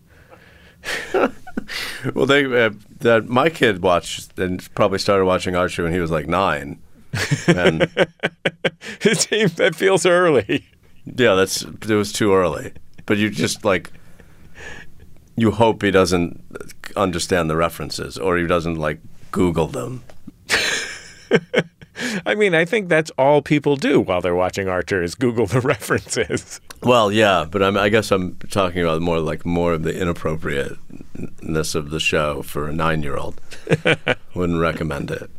Well, 2.15 2.27
they 2.27 2.45
uh, 2.45 2.71
that 3.01 3.29
my 3.29 3.51
kid 3.51 3.83
watched 3.83 4.39
and 4.39 4.73
probably 4.77 5.01
started 5.01 5.25
watching 5.25 5.57
Archer 5.57 5.83
when 5.83 5.93
he 5.93 5.99
was 5.99 6.13
like 6.13 6.29
nine, 6.29 6.79
and 7.49 7.83
it 9.01 9.19
seems 9.19 9.55
that 9.55 9.75
feels 9.75 10.07
early. 10.07 10.65
yeah, 11.05 11.35
that's 11.35 11.63
it 11.63 11.89
was 11.91 12.13
too 12.13 12.33
early. 12.33 12.73
But 13.05 13.19
you 13.19 13.31
just 13.31 13.65
like 13.65 13.91
you 15.37 15.51
hope 15.51 15.83
he 15.83 15.91
doesn't 15.91 16.43
understand 16.95 17.51
the 17.51 17.57
references 17.57 18.17
or 18.17 18.37
he 18.37 18.47
doesn't 18.47 18.77
like 18.77 19.01
Google 19.33 19.67
them. 19.67 20.05
I 22.25 22.35
mean, 22.35 22.55
I 22.55 22.65
think 22.65 22.89
that's 22.89 23.11
all 23.19 23.43
people 23.43 23.77
do 23.77 24.01
while 24.01 24.21
they're 24.21 24.35
watching 24.35 24.69
Archer 24.69 25.03
is 25.03 25.15
Google 25.15 25.47
the 25.47 25.61
references. 25.75 26.61
Well, 26.83 27.11
yeah, 27.11 27.47
but 27.51 27.63
I'm, 27.63 27.77
I 27.77 27.89
guess 27.89 28.11
I'm 28.11 28.37
talking 28.51 28.83
about 28.83 29.01
more 29.01 29.19
like 29.19 29.47
more 29.47 29.73
of 29.75 29.83
the 29.83 29.99
inappropriateness 29.99 31.75
of 31.75 31.91
the 31.91 32.01
show 32.01 32.43
for 32.43 32.69
a 32.69 32.73
nine-year-old. 32.73 33.41
Wouldn't 34.35 34.61
recommend 34.61 35.11
it. 35.11 35.31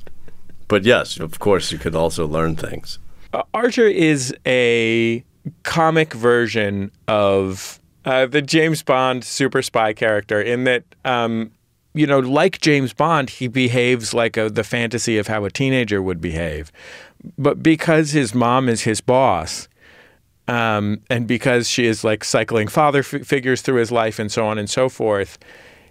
But 0.67 0.83
yes, 0.83 1.19
of 1.19 1.39
course, 1.39 1.71
you 1.71 1.77
could 1.77 1.95
also 1.95 2.27
learn 2.27 2.55
things. 2.55 2.99
Uh, 3.33 3.43
Archer 3.53 3.87
is 3.87 4.35
a 4.45 5.23
comic 5.63 6.13
version 6.13 6.91
of 7.07 7.79
uh, 8.05 8.25
the 8.25 8.41
James 8.41 8.83
Bond 8.83 9.23
super 9.23 9.61
spy 9.61 9.93
character 9.93 10.41
in 10.41 10.63
that, 10.65 10.83
um, 11.05 11.51
you 11.97 12.07
know, 12.07 12.19
like 12.19 12.61
James 12.61 12.93
Bond, 12.93 13.29
he 13.29 13.47
behaves 13.47 14.13
like 14.13 14.37
a, 14.37 14.49
the 14.49 14.63
fantasy 14.63 15.17
of 15.17 15.27
how 15.27 15.45
a 15.45 15.51
teenager 15.51 16.01
would 16.01 16.21
behave. 16.21 16.71
But 17.37 17.63
because 17.63 18.11
his 18.11 18.35
mom 18.35 18.69
is 18.69 18.81
his 18.81 19.01
boss, 19.01 19.67
um, 20.47 21.01
and 21.09 21.27
because 21.27 21.69
she 21.69 21.85
is 21.85 22.03
like 22.03 22.23
cycling 22.23 22.67
father 22.67 22.99
f- 22.99 23.25
figures 23.25 23.61
through 23.61 23.79
his 23.79 23.91
life 23.91 24.19
and 24.19 24.31
so 24.31 24.45
on 24.47 24.57
and 24.57 24.69
so 24.69 24.87
forth, 24.87 25.37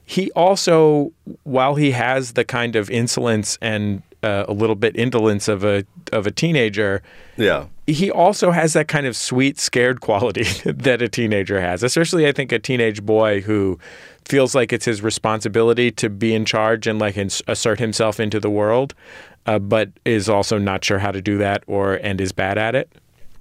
he 0.04 0.30
also, 0.32 1.12
while 1.42 1.74
he 1.74 1.90
has 1.90 2.32
the 2.32 2.44
kind 2.44 2.76
of 2.76 2.88
insolence 2.88 3.58
and 3.60 4.02
uh, 4.22 4.44
a 4.48 4.52
little 4.52 4.76
bit 4.76 4.96
indolence 4.96 5.48
of 5.48 5.64
a 5.64 5.84
of 6.12 6.26
a 6.26 6.30
teenager, 6.30 7.02
Yeah. 7.36 7.66
he 7.86 8.10
also 8.10 8.50
has 8.52 8.72
that 8.74 8.88
kind 8.88 9.06
of 9.06 9.16
sweet, 9.16 9.58
scared 9.58 10.00
quality 10.00 10.44
that 10.64 11.02
a 11.02 11.08
teenager 11.08 11.60
has. 11.60 11.82
Especially, 11.82 12.26
I 12.26 12.32
think, 12.32 12.52
a 12.52 12.58
teenage 12.58 13.02
boy 13.04 13.40
who 13.42 13.78
feels 14.24 14.54
like 14.54 14.72
it's 14.72 14.84
his 14.86 15.02
responsibility 15.02 15.90
to 15.92 16.08
be 16.10 16.34
in 16.34 16.44
charge 16.44 16.86
and 16.86 16.98
like 16.98 17.16
ins- 17.16 17.42
assert 17.46 17.78
himself 17.78 18.18
into 18.18 18.40
the 18.40 18.50
world, 18.50 18.94
uh, 19.46 19.58
but 19.58 19.90
is 20.04 20.28
also 20.28 20.58
not 20.58 20.84
sure 20.84 20.98
how 20.98 21.12
to 21.12 21.22
do 21.22 21.38
that 21.38 21.62
or 21.66 21.94
and 21.94 22.20
is 22.20 22.32
bad 22.32 22.58
at 22.58 22.74
it. 22.74 22.90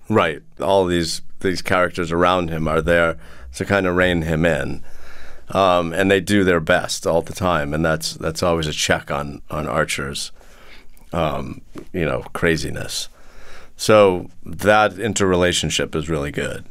Right. 0.09 0.41
All 0.59 0.85
these 0.85 1.21
these 1.39 1.61
characters 1.61 2.11
around 2.11 2.49
him 2.49 2.67
are 2.67 2.81
there 2.81 3.17
to 3.55 3.65
kind 3.65 3.85
of 3.87 3.95
rein 3.95 4.21
him 4.23 4.45
in, 4.45 4.83
um, 5.49 5.93
and 5.93 6.09
they 6.11 6.19
do 6.19 6.43
their 6.43 6.59
best 6.59 7.05
all 7.07 7.21
the 7.21 7.33
time, 7.33 7.73
and 7.73 7.83
that's 7.85 8.13
that's 8.15 8.43
always 8.43 8.67
a 8.67 8.71
check 8.73 9.09
on 9.11 9.41
on 9.49 9.67
Archer's, 9.67 10.31
um, 11.15 11.61
you 11.93 12.03
know, 12.03 12.23
craziness. 12.33 13.07
So 13.77 14.29
that 14.43 14.99
interrelationship 14.99 15.95
is 15.95 16.09
really 16.09 16.31
good. 16.31 16.65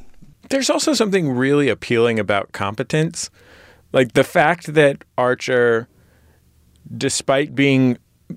There's 0.50 0.68
also 0.68 0.92
something 0.92 1.30
really 1.30 1.70
appealing 1.70 2.18
about 2.18 2.52
competence. 2.52 3.30
Like 3.92 4.12
the 4.12 4.24
fact 4.24 4.74
that 4.74 5.02
Archer, 5.16 5.88
despite 6.96 7.54
being 7.54 7.96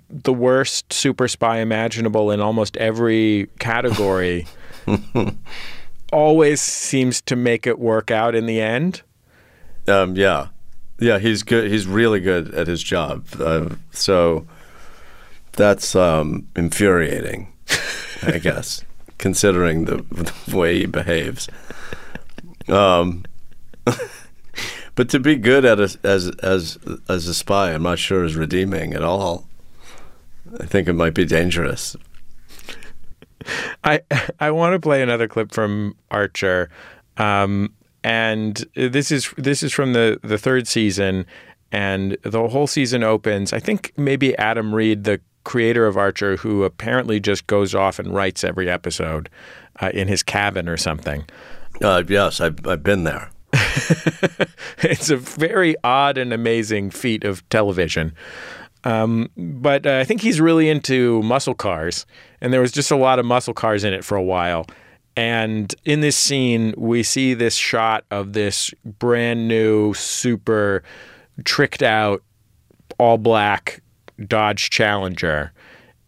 the 0.09 0.33
worst 0.33 0.93
super 0.93 1.27
spy 1.27 1.57
imaginable 1.57 2.31
in 2.31 2.39
almost 2.39 2.77
every 2.77 3.49
category, 3.59 4.47
always 6.13 6.61
seems 6.61 7.21
to 7.21 7.35
make 7.35 7.67
it 7.67 7.79
work 7.79 8.11
out 8.11 8.33
in 8.33 8.45
the 8.45 8.61
end. 8.61 9.01
Um, 9.89 10.15
yeah, 10.15 10.47
yeah, 10.99 11.19
he's 11.19 11.43
good. 11.43 11.69
He's 11.69 11.85
really 11.85 12.21
good 12.21 12.53
at 12.53 12.67
his 12.67 12.81
job. 12.81 13.25
Uh, 13.39 13.69
so 13.91 14.47
that's 15.57 15.95
um, 15.95 16.47
infuriating, 16.55 17.51
I 18.23 18.37
guess, 18.37 18.85
considering 19.17 19.85
the, 19.85 19.97
the 20.11 20.55
way 20.55 20.79
he 20.79 20.85
behaves. 20.85 21.49
Um, 22.69 23.25
but 24.95 25.09
to 25.09 25.19
be 25.19 25.35
good 25.35 25.65
at 25.65 25.79
a, 25.79 25.97
as 26.03 26.29
as 26.41 26.77
as 27.09 27.27
a 27.27 27.33
spy, 27.33 27.71
I'm 27.71 27.83
not 27.83 27.99
sure 27.99 28.23
is 28.23 28.35
redeeming 28.35 28.93
at 28.93 29.03
all. 29.03 29.47
I 30.59 30.65
think 30.65 30.87
it 30.87 30.93
might 30.93 31.13
be 31.13 31.25
dangerous. 31.25 31.95
I 33.83 34.01
I 34.39 34.51
want 34.51 34.73
to 34.73 34.79
play 34.79 35.01
another 35.01 35.27
clip 35.27 35.51
from 35.51 35.95
Archer, 36.11 36.69
um, 37.17 37.73
and 38.03 38.63
this 38.75 39.11
is 39.11 39.33
this 39.37 39.63
is 39.63 39.73
from 39.73 39.93
the 39.93 40.19
the 40.23 40.37
third 40.37 40.67
season, 40.67 41.25
and 41.71 42.17
the 42.23 42.47
whole 42.47 42.67
season 42.67 43.03
opens. 43.03 43.53
I 43.53 43.59
think 43.59 43.93
maybe 43.97 44.37
Adam 44.37 44.75
Reed, 44.75 45.03
the 45.05 45.21
creator 45.47 45.87
of 45.87 45.95
Archer, 45.95 46.35
who 46.35 46.65
apparently 46.65 47.21
just 47.21 47.47
goes 47.47 47.73
off 47.73 47.99
and 47.99 48.13
writes 48.13 48.43
every 48.43 48.69
episode 48.69 49.29
uh, 49.81 49.89
in 49.93 50.09
his 50.09 50.21
cabin 50.21 50.67
or 50.67 50.75
something. 50.75 51.23
Uh, 51.81 52.03
yes, 52.05 52.41
I've 52.41 52.67
I've 52.67 52.83
been 52.83 53.05
there. 53.05 53.29
it's 54.79 55.09
a 55.09 55.15
very 55.15 55.75
odd 55.85 56.17
and 56.17 56.33
amazing 56.33 56.91
feat 56.91 57.23
of 57.23 57.47
television. 57.47 58.13
Um, 58.83 59.29
but 59.37 59.87
uh, 59.87 59.99
I 59.99 60.03
think 60.03 60.21
he's 60.21 60.41
really 60.41 60.69
into 60.69 61.23
muscle 61.23 61.55
cars, 61.55 62.05
and 62.41 62.51
there 62.51 62.61
was 62.61 62.73
just 62.73 62.91
a 62.91 62.97
lot 62.97 63.17
of 63.17 63.25
muscle 63.25 63.53
cars 63.53 63.85
in 63.85 63.93
it 63.93 64.03
for 64.03 64.17
a 64.17 64.23
while. 64.23 64.67
And 65.15 65.73
in 65.85 66.01
this 66.01 66.17
scene, 66.17 66.73
we 66.77 67.03
see 67.03 67.33
this 67.33 67.55
shot 67.55 68.03
of 68.11 68.33
this 68.33 68.71
brand 68.83 69.47
new, 69.47 69.93
super 69.93 70.83
tricked 71.45 71.81
out, 71.81 72.21
all 72.99 73.17
black 73.17 73.81
Dodge 74.25 74.69
Challenger. 74.69 75.51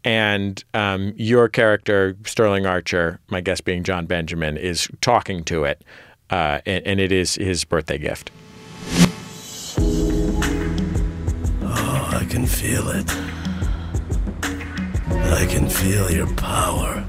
and 0.06 0.64
um, 0.74 1.14
your 1.18 1.50
character 1.50 2.16
Sterling 2.26 2.66
Archer, 2.66 3.20
my 3.30 3.42
guest 3.42 3.66
being 3.66 3.84
Jon 3.84 4.06
Benjamin, 4.06 4.56
is 4.56 4.88
talking 5.02 5.44
to 5.44 5.66
it, 5.66 5.84
uh, 6.30 6.62
and, 6.66 6.88
and 6.88 7.00
it 7.02 7.12
is 7.12 7.36
his 7.36 7.66
birthday 7.66 7.98
gift. 7.98 8.32
Oh, 11.62 12.10
I 12.14 12.26
can 12.30 12.46
feel 12.46 12.88
it. 12.90 13.10
I 15.12 15.46
can 15.46 15.70
feel 15.70 16.10
your 16.12 16.34
power. 16.36 17.02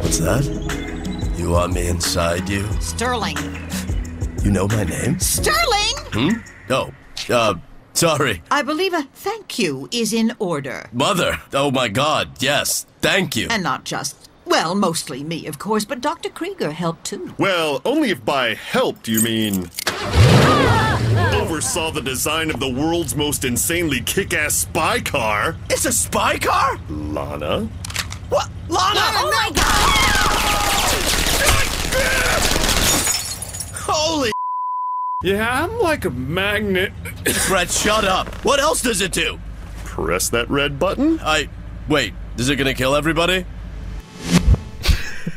What's 0.00 0.18
that? 0.18 0.44
You 1.38 1.50
want 1.50 1.72
me 1.74 1.88
inside 1.88 2.48
you? 2.48 2.68
Sterling. 2.80 3.36
You 4.42 4.50
know 4.50 4.68
my 4.68 4.84
name? 4.84 5.18
Sterling! 5.18 5.96
Hmm? 6.12 6.30
Oh, 6.70 6.92
uh, 7.30 7.54
sorry. 8.02 8.42
I 8.50 8.62
believe 8.62 8.92
a 8.92 9.04
thank 9.14 9.60
you 9.60 9.88
is 9.92 10.12
in 10.12 10.34
order. 10.40 10.88
Mother! 10.92 11.40
Oh 11.52 11.70
my 11.70 11.86
god, 11.86 12.42
yes. 12.42 12.84
Thank 13.00 13.36
you. 13.36 13.46
And 13.48 13.62
not 13.62 13.84
just, 13.84 14.28
well, 14.44 14.74
mostly 14.74 15.22
me, 15.22 15.46
of 15.46 15.60
course, 15.60 15.84
but 15.84 16.00
Dr. 16.00 16.28
Krieger 16.28 16.72
helped 16.72 17.04
too. 17.04 17.32
Well, 17.38 17.80
only 17.84 18.10
if 18.10 18.24
by 18.24 18.54
helped 18.54 19.06
you 19.06 19.22
mean. 19.22 19.70
Oversaw 21.32 21.92
the 21.92 22.02
design 22.04 22.50
of 22.50 22.58
the 22.58 22.68
world's 22.68 23.14
most 23.14 23.44
insanely 23.44 24.00
kick 24.00 24.34
ass 24.34 24.56
spy 24.56 24.98
car. 24.98 25.56
It's 25.70 25.84
a 25.84 25.92
spy 25.92 26.38
car? 26.38 26.80
Lana? 26.90 27.68
What? 28.30 28.50
Lana! 28.68 28.98
oh 28.98 29.30
my 29.30 29.50
god! 29.54 29.92
Holy 33.74 34.32
Yeah, 35.22 35.64
I'm 35.64 35.78
like 35.78 36.04
a 36.04 36.10
magnet. 36.10 36.92
Fred, 37.46 37.70
shut 37.70 38.04
up. 38.04 38.28
What 38.44 38.58
else 38.58 38.82
does 38.82 39.00
it 39.00 39.12
do? 39.12 39.38
Press 39.84 40.28
that 40.30 40.50
red 40.50 40.78
button. 40.78 41.20
I. 41.20 41.48
Wait, 41.88 42.14
is 42.38 42.48
it 42.48 42.56
gonna 42.56 42.74
kill 42.74 42.96
everybody? 42.96 43.44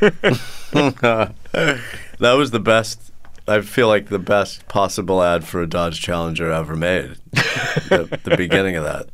that 0.00 1.34
was 2.20 2.50
the 2.50 2.60
best. 2.60 3.12
I 3.48 3.60
feel 3.60 3.86
like 3.86 4.08
the 4.08 4.18
best 4.18 4.66
possible 4.66 5.22
ad 5.22 5.44
for 5.44 5.62
a 5.62 5.68
Dodge 5.68 6.00
Challenger 6.00 6.50
ever 6.50 6.74
made. 6.74 7.16
the, 7.32 8.18
the 8.24 8.36
beginning 8.36 8.74
of 8.74 8.82
that. 8.82 9.08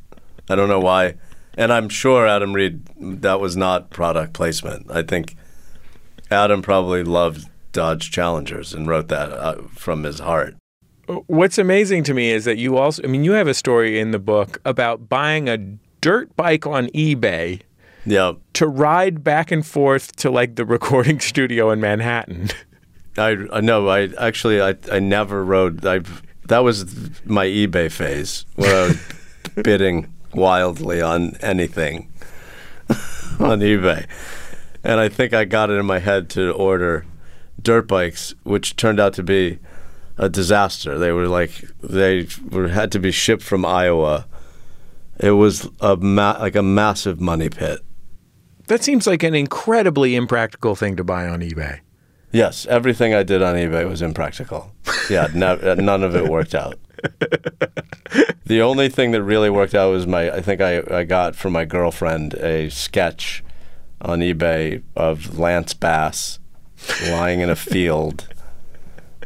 I 0.49 0.57
don't 0.57 0.71
know 0.71 0.81
why. 0.81 1.15
And 1.55 1.71
I'm 1.71 1.91
sure 1.91 2.27
Adam 2.27 2.55
Reed, 2.55 2.87
that 3.21 3.41
was 3.41 3.57
not 3.57 3.91
product 3.91 4.33
placement. 4.33 4.91
I 4.91 5.03
think 5.03 5.37
Adam 6.31 6.63
probably 6.63 7.05
loved 7.05 7.47
Dodge 7.73 8.11
Challengers 8.11 8.73
and 8.73 8.89
wrote 8.89 9.09
that 9.09 9.31
uh, 9.33 9.63
from 9.75 10.05
his 10.05 10.21
heart. 10.21 10.57
What's 11.27 11.59
amazing 11.59 12.05
to 12.05 12.15
me 12.15 12.31
is 12.31 12.45
that 12.45 12.59
you 12.59 12.77
also, 12.77 13.03
I 13.03 13.07
mean, 13.07 13.25
you 13.25 13.33
have 13.33 13.49
a 13.49 13.55
story 13.55 13.99
in 13.99 14.13
the 14.13 14.19
book 14.19 14.61
about 14.65 15.09
buying 15.09 15.49
a 15.49 15.59
dirt 16.01 16.35
bike 16.37 16.67
on 16.67 16.87
eBay 16.89 17.61
Yeah. 18.07 18.33
to 18.55 18.67
ride 18.67 19.25
back 19.25 19.51
and 19.51 19.67
forth 19.67 20.15
to 20.17 20.31
like 20.31 20.55
the 20.55 20.65
recording 20.65 21.19
studio 21.31 21.71
in 21.71 21.81
Manhattan. 21.81 22.51
I, 23.19 23.33
uh, 23.35 23.47
I 23.53 23.61
know. 23.61 23.89
I 23.89 24.09
actually 24.19 24.61
I, 24.63 24.75
I 24.91 25.01
never 25.01 25.45
rode. 25.45 25.85
I 25.85 26.01
that 26.49 26.61
was 26.61 26.85
my 27.25 27.47
eBay 27.47 27.91
phase 27.91 28.47
where 28.57 28.85
I 28.85 28.87
was 28.89 29.13
bidding 29.65 30.13
wildly 30.35 31.01
on 31.03 31.37
anything 31.41 32.11
on 33.39 33.61
eBay, 33.61 34.07
and 34.83 34.99
I 34.99 35.09
think 35.09 35.35
I 35.35 35.45
got 35.45 35.69
it 35.71 35.75
in 35.75 35.85
my 35.87 35.99
head 35.99 36.31
to 36.31 36.53
order 36.53 37.05
dirt 37.61 37.87
bikes, 37.87 38.35
which 38.45 38.77
turned 38.77 38.99
out 38.99 39.13
to 39.15 39.23
be 39.23 39.59
a 40.23 40.29
disaster. 40.29 40.99
They 40.99 41.13
were 41.13 41.27
like 41.27 41.65
they 41.83 42.29
were 42.51 42.69
had 42.69 42.93
to 42.93 43.01
be 43.01 43.11
shipped 43.11 43.43
from 43.43 43.65
Iowa. 43.65 44.27
It 45.19 45.33
was 45.33 45.69
a 45.81 45.97
ma- 45.97 46.39
like 46.39 46.57
a 46.57 46.63
massive 46.63 47.21
money 47.21 47.49
pit. 47.49 47.81
That 48.69 48.85
seems 48.85 49.07
like 49.07 49.23
an 49.23 49.35
incredibly 49.35 50.15
impractical 50.15 50.77
thing 50.77 50.97
to 50.97 51.05
buy 51.05 51.27
on 51.29 51.41
eBay. 51.41 51.81
Yes, 52.31 52.65
everything 52.67 53.13
I 53.13 53.25
did 53.25 53.43
on 53.43 53.57
eBay 53.57 53.87
was 53.87 54.01
impractical. 54.01 54.73
Yeah, 55.11 55.29
no, 55.35 55.55
uh, 55.63 55.75
none 55.75 56.03
of 56.03 56.15
it 56.15 56.29
worked 56.29 56.55
out. 56.55 56.79
The 58.45 58.61
only 58.61 58.91
thing 58.91 59.13
that 59.13 59.23
really 59.23 59.49
worked 59.49 59.75
out 59.75 59.93
was 59.93 60.07
my. 60.07 60.31
I 60.31 60.43
think 60.43 60.61
I, 60.61 60.83
I 60.91 61.05
got 61.05 61.35
from 61.35 61.55
my 61.55 61.65
girlfriend 61.65 62.35
a 62.35 62.69
sketch 62.69 63.43
on 64.03 64.19
eBay 64.21 64.83
of 64.95 65.39
Lance 65.39 65.73
Bass 65.73 66.39
lying 67.09 67.41
in 67.41 67.49
a 67.49 67.57
field, 67.57 68.29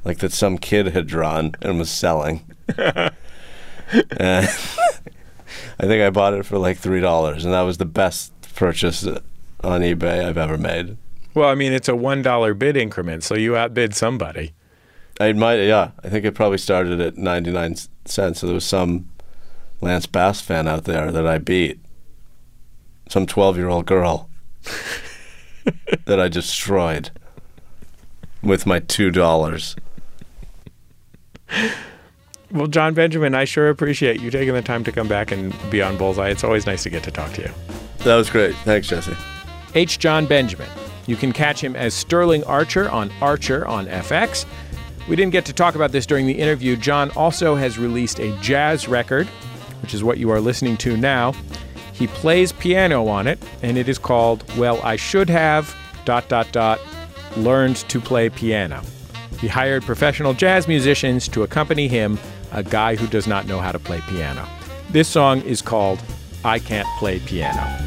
like 0.06 0.18
that 0.18 0.32
some 0.32 0.56
kid 0.56 0.86
had 0.86 1.08
drawn 1.08 1.52
and 1.60 1.78
was 1.78 1.90
selling. 1.90 2.48
and 2.78 3.10
I 4.18 4.46
think 5.80 6.02
I 6.02 6.10
bought 6.10 6.32
it 6.32 6.46
for 6.46 6.58
like 6.58 6.78
three 6.78 7.00
dollars, 7.00 7.44
and 7.44 7.52
that 7.52 7.62
was 7.62 7.78
the 7.78 7.84
best 7.84 8.32
purchase 8.54 9.04
on 9.04 9.80
eBay 9.80 10.24
I've 10.24 10.38
ever 10.38 10.56
made. 10.56 10.96
Well, 11.34 11.48
I 11.48 11.54
mean, 11.54 11.72
it's 11.72 11.88
a 11.88 11.92
$1 11.92 12.58
bid 12.58 12.76
increment, 12.78 13.24
so 13.24 13.34
you 13.34 13.56
outbid 13.56 13.94
somebody. 13.94 14.54
I 15.20 15.32
might, 15.34 15.56
yeah. 15.56 15.90
I 16.02 16.08
think 16.08 16.24
it 16.24 16.34
probably 16.34 16.56
started 16.56 17.00
at 17.00 17.18
99 17.18 17.76
cents. 18.06 18.40
So 18.40 18.46
there 18.46 18.54
was 18.54 18.64
some 18.64 19.10
Lance 19.82 20.06
Bass 20.06 20.40
fan 20.40 20.66
out 20.66 20.84
there 20.84 21.12
that 21.12 21.26
I 21.26 21.36
beat. 21.36 21.78
Some 23.08 23.26
12 23.26 23.56
year 23.58 23.68
old 23.68 23.86
girl 23.86 24.30
that 26.06 26.18
I 26.18 26.28
destroyed 26.28 27.10
with 28.42 28.64
my 28.64 28.80
$2. 28.80 29.76
Well, 32.52 32.68
Jon 32.68 32.94
Benjamin, 32.94 33.34
I 33.34 33.44
sure 33.44 33.70
appreciate 33.70 34.20
you 34.20 34.30
taking 34.30 34.54
the 34.54 34.62
time 34.62 34.84
to 34.84 34.92
come 34.92 35.08
back 35.08 35.32
and 35.32 35.52
be 35.68 35.82
on 35.82 35.96
Bullseye. 35.96 36.28
It's 36.28 36.44
always 36.44 36.64
nice 36.64 36.84
to 36.84 36.90
get 36.90 37.02
to 37.02 37.10
talk 37.10 37.32
to 37.32 37.42
you. 37.42 37.50
That 38.04 38.14
was 38.14 38.30
great. 38.30 38.54
Thanks, 38.58 38.88
Jesse. 38.88 39.16
H. 39.74 39.98
Jon 39.98 40.26
Benjamin. 40.26 40.68
You 41.08 41.16
can 41.16 41.32
catch 41.32 41.60
him 41.60 41.74
as 41.74 41.92
Sterling 41.92 42.44
Archer 42.44 42.88
on 42.90 43.10
Archer 43.20 43.66
on 43.66 43.86
FX. 43.86 44.46
We 45.08 45.16
didn't 45.16 45.32
get 45.32 45.44
to 45.46 45.52
talk 45.52 45.74
about 45.74 45.90
this 45.90 46.06
during 46.06 46.26
the 46.26 46.32
interview. 46.32 46.76
Jon 46.76 47.10
also 47.10 47.56
has 47.56 47.78
released 47.78 48.20
a 48.20 48.36
jazz 48.40 48.86
record, 48.88 49.26
which 49.82 49.92
is 49.92 50.04
what 50.04 50.18
you 50.18 50.30
are 50.30 50.40
listening 50.40 50.76
to 50.78 50.96
now. 50.96 51.32
He 51.94 52.06
plays 52.06 52.52
piano 52.52 53.06
on 53.08 53.26
it, 53.26 53.42
and 53.62 53.76
it 53.76 53.88
is 53.88 53.98
called 53.98 54.44
Well, 54.56 54.80
I 54.82 54.96
Should 54.96 55.28
Have, 55.30 55.74
dot, 56.04 56.28
dot, 56.28 56.50
dot, 56.52 56.80
learned 57.36 57.76
to 57.88 58.00
play 58.00 58.30
piano. 58.30 58.82
He 59.40 59.48
hired 59.48 59.82
professional 59.82 60.34
jazz 60.34 60.66
musicians 60.66 61.28
to 61.28 61.42
accompany 61.42 61.88
him, 61.88 62.18
a 62.52 62.62
guy 62.62 62.96
who 62.96 63.06
does 63.06 63.26
not 63.26 63.46
know 63.46 63.60
how 63.60 63.72
to 63.72 63.78
play 63.78 64.00
piano. 64.08 64.46
This 64.90 65.08
song 65.08 65.42
is 65.42 65.60
called 65.60 66.02
I 66.44 66.58
Can't 66.58 66.88
Play 66.98 67.18
Piano. 67.20 67.85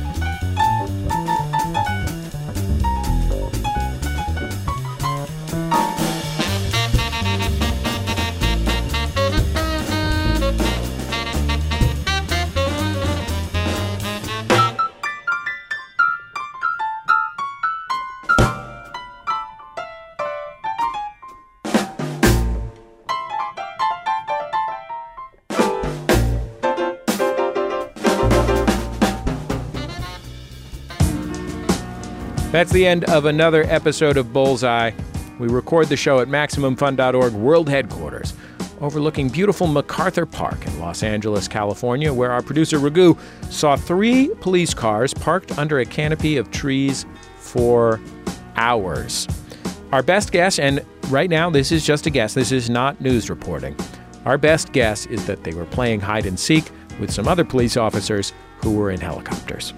That's 32.51 32.71
the 32.71 32.87
end 32.87 33.03
of 33.05 33.25
another 33.25 33.63
episode 33.65 34.17
of 34.17 34.33
Bullseye. 34.33 34.89
We 35.37 35.47
record 35.47 35.87
the 35.87 35.95
show 35.95 36.19
at 36.19 36.27
MaximumFun.org 36.29 37.33
World 37.33 37.69
Headquarters, 37.69 38.33
overlooking 38.81 39.29
beautiful 39.29 39.67
MacArthur 39.67 40.25
Park 40.25 40.65
in 40.65 40.79
Los 40.79 41.03
Angeles, 41.03 41.47
California, 41.47 42.11
where 42.11 42.31
our 42.31 42.41
producer 42.41 42.79
Raghu 42.79 43.15
saw 43.51 43.75
three 43.75 44.31
police 44.41 44.73
cars 44.73 45.13
parked 45.13 45.59
under 45.59 45.77
a 45.77 45.85
canopy 45.85 46.37
of 46.37 46.49
trees 46.49 47.05
for 47.37 48.01
hours. 48.55 49.27
Our 49.91 50.01
best 50.01 50.31
guess, 50.31 50.57
and 50.57 50.83
right 51.09 51.29
now 51.29 51.51
this 51.51 51.71
is 51.71 51.85
just 51.85 52.07
a 52.07 52.09
guess, 52.09 52.33
this 52.33 52.51
is 52.51 52.67
not 52.67 52.99
news 52.99 53.29
reporting. 53.29 53.75
Our 54.25 54.39
best 54.39 54.71
guess 54.71 55.05
is 55.05 55.23
that 55.27 55.43
they 55.43 55.53
were 55.53 55.65
playing 55.65 55.99
hide 55.99 56.25
and 56.25 56.39
seek 56.39 56.71
with 56.99 57.11
some 57.11 57.27
other 57.27 57.45
police 57.45 57.77
officers 57.77 58.33
who 58.63 58.73
were 58.73 58.89
in 58.89 58.99
helicopters. 58.99 59.71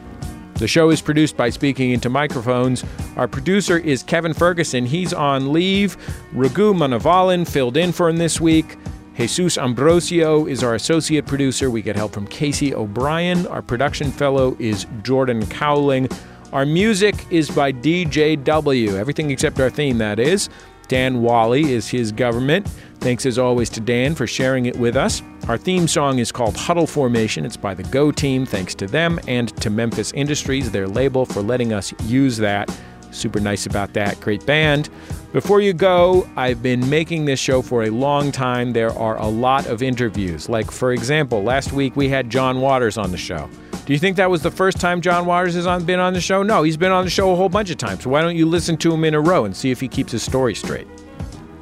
The 0.62 0.68
show 0.68 0.92
is 0.92 1.02
produced 1.02 1.36
by 1.36 1.50
Speaking 1.50 1.90
Into 1.90 2.08
Microphones. 2.08 2.86
Our 3.18 3.28
producer 3.28 3.80
is 3.80 4.04
Kevin 4.04 4.32
Ferguson. 4.32 4.86
He's 4.86 5.12
on 5.12 5.52
leave. 5.52 5.98
Raghu 6.34 6.76
Manavalan 6.76 7.50
filled 7.50 7.78
in 7.78 7.92
for 7.92 8.08
him 8.08 8.18
this 8.18 8.40
week. 8.40 8.78
Jesus 9.18 9.58
Ambrosio 9.58 10.46
is 10.46 10.64
our 10.64 10.76
associate 10.76 11.26
producer. 11.26 11.72
We 11.72 11.82
get 11.82 11.96
help 11.96 12.14
from 12.14 12.28
Casey 12.28 12.76
O'Brien. 12.76 13.48
Our 13.48 13.64
production 13.64 14.12
fellow 14.12 14.56
is 14.60 14.86
Jordan 15.02 15.48
Cowling. 15.48 16.08
Our 16.54 16.68
music 16.68 17.16
is 17.32 17.50
by 17.50 17.72
DJW, 17.72 18.94
everything 18.94 19.32
except 19.32 19.60
our 19.60 19.72
theme, 19.72 19.98
that 19.98 20.20
is. 20.20 20.48
Dan 20.92 21.22
Wally 21.22 21.72
is 21.72 21.88
his 21.88 22.12
government. 22.12 22.68
Thanks 23.00 23.26
as 23.26 23.40
always 23.40 23.70
to 23.70 23.80
Dan 23.80 24.14
for 24.14 24.28
sharing 24.28 24.66
it 24.66 24.76
with 24.76 24.98
us. 24.98 25.22
Our 25.48 25.58
theme 25.58 25.88
song 25.88 26.20
is 26.20 26.34
called 26.34 26.58
Huddle 26.58 26.86
Formation. 26.86 27.46
It's 27.46 27.56
by 27.56 27.74
the 27.74 27.84
Go 27.84 28.12
Team. 28.12 28.46
Thanks 28.46 28.76
to 28.76 28.88
them 28.88 29.18
and 29.26 29.56
to 29.62 29.70
Memphis 29.70 30.12
Industries, 30.12 30.70
their 30.70 30.90
label, 30.90 31.26
for 31.26 31.42
letting 31.42 31.72
us 31.72 31.94
use 32.04 32.36
that. 32.40 32.70
Super 33.12 33.40
nice 33.40 33.68
about 33.68 33.94
that. 33.94 34.20
Great 34.20 34.46
band. 34.46 34.90
Before 35.32 35.62
you 35.62 35.72
go, 35.72 36.30
I've 36.36 36.62
been 36.62 36.90
making 36.90 37.24
this 37.24 37.40
show 37.40 37.62
for 37.62 37.84
a 37.84 37.90
long 37.90 38.30
time. 38.30 38.74
There 38.74 38.92
are 38.92 39.18
a 39.18 39.28
lot 39.28 39.68
of 39.68 39.82
interviews. 39.82 40.50
Like, 40.50 40.70
for 40.70 40.92
example, 40.92 41.42
last 41.42 41.72
week 41.72 41.96
we 41.96 42.10
had 42.10 42.30
John 42.30 42.60
Waters 42.60 42.98
on 42.98 43.12
the 43.12 43.18
show. 43.18 43.50
Do 43.86 43.94
you 43.94 44.00
think 44.00 44.18
that 44.18 44.30
was 44.30 44.44
the 44.44 44.52
first 44.52 44.80
time 44.80 45.02
John 45.02 45.26
Waters 45.26 45.56
has 45.56 45.66
on, 45.66 45.84
been 45.84 46.00
on 46.00 46.14
the 46.14 46.22
show? 46.22 46.44
No, 46.44 46.64
he's 46.64 46.78
been 46.78 46.92
on 46.92 47.04
the 47.04 47.10
show 47.10 47.32
a 47.32 47.36
whole 47.36 47.50
bunch 47.50 47.72
of 47.72 47.78
times. 47.78 48.06
Why 48.06 48.22
don't 48.22 48.36
you 48.36 48.46
listen 48.46 48.78
to 48.78 48.94
him 48.94 49.04
in 49.04 49.16
a 49.16 49.20
row 49.20 49.46
and 49.46 49.56
see 49.56 49.72
if 49.72 49.82
he 49.82 49.88
keeps 49.88 50.12
his 50.12 50.22
story 50.22 50.54
straight? 50.54 50.88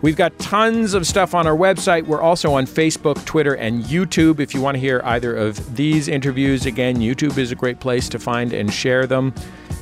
We've 0.01 0.15
got 0.15 0.37
tons 0.39 0.93
of 0.93 1.05
stuff 1.05 1.33
on 1.33 1.45
our 1.45 1.55
website. 1.55 2.05
We're 2.05 2.21
also 2.21 2.53
on 2.53 2.65
Facebook, 2.65 3.23
Twitter, 3.25 3.55
and 3.55 3.83
YouTube. 3.83 4.39
If 4.39 4.53
you 4.53 4.61
want 4.61 4.75
to 4.75 4.79
hear 4.79 5.01
either 5.03 5.35
of 5.35 5.75
these 5.75 6.07
interviews, 6.07 6.65
again, 6.65 6.97
YouTube 6.97 7.37
is 7.37 7.51
a 7.51 7.55
great 7.55 7.79
place 7.79 8.07
to 8.09 8.19
find 8.19 8.53
and 8.53 8.73
share 8.73 9.07
them. 9.07 9.33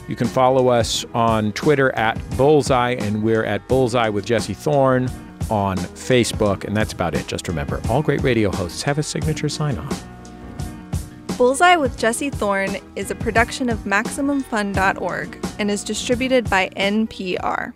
You 0.07 0.15
can 0.15 0.27
follow 0.27 0.69
us 0.69 1.05
on 1.13 1.51
Twitter 1.53 1.91
at 1.95 2.17
Bullseye, 2.37 2.95
and 2.99 3.21
we're 3.21 3.43
at 3.43 3.67
Bullseye 3.67 4.09
with 4.09 4.25
Jesse 4.25 4.55
Thorn 4.55 5.09
on 5.51 5.77
Facebook. 5.77 6.63
And 6.65 6.75
that's 6.75 6.93
about 6.93 7.13
it. 7.13 7.27
Just 7.27 7.47
remember 7.47 7.81
all 7.89 8.01
great 8.01 8.21
radio 8.21 8.51
hosts 8.51 8.81
have 8.83 8.97
a 8.97 9.03
signature 9.03 9.49
sign 9.49 9.77
off. 9.77 10.07
Bullseye 11.37 11.75
with 11.75 11.99
Jesse 11.99 12.31
Thorn 12.31 12.77
is 12.95 13.11
a 13.11 13.15
production 13.15 13.69
of 13.69 13.77
MaximumFun.org 13.81 15.37
and 15.59 15.69
is 15.69 15.83
distributed 15.83 16.49
by 16.49 16.69
NPR. 16.69 17.73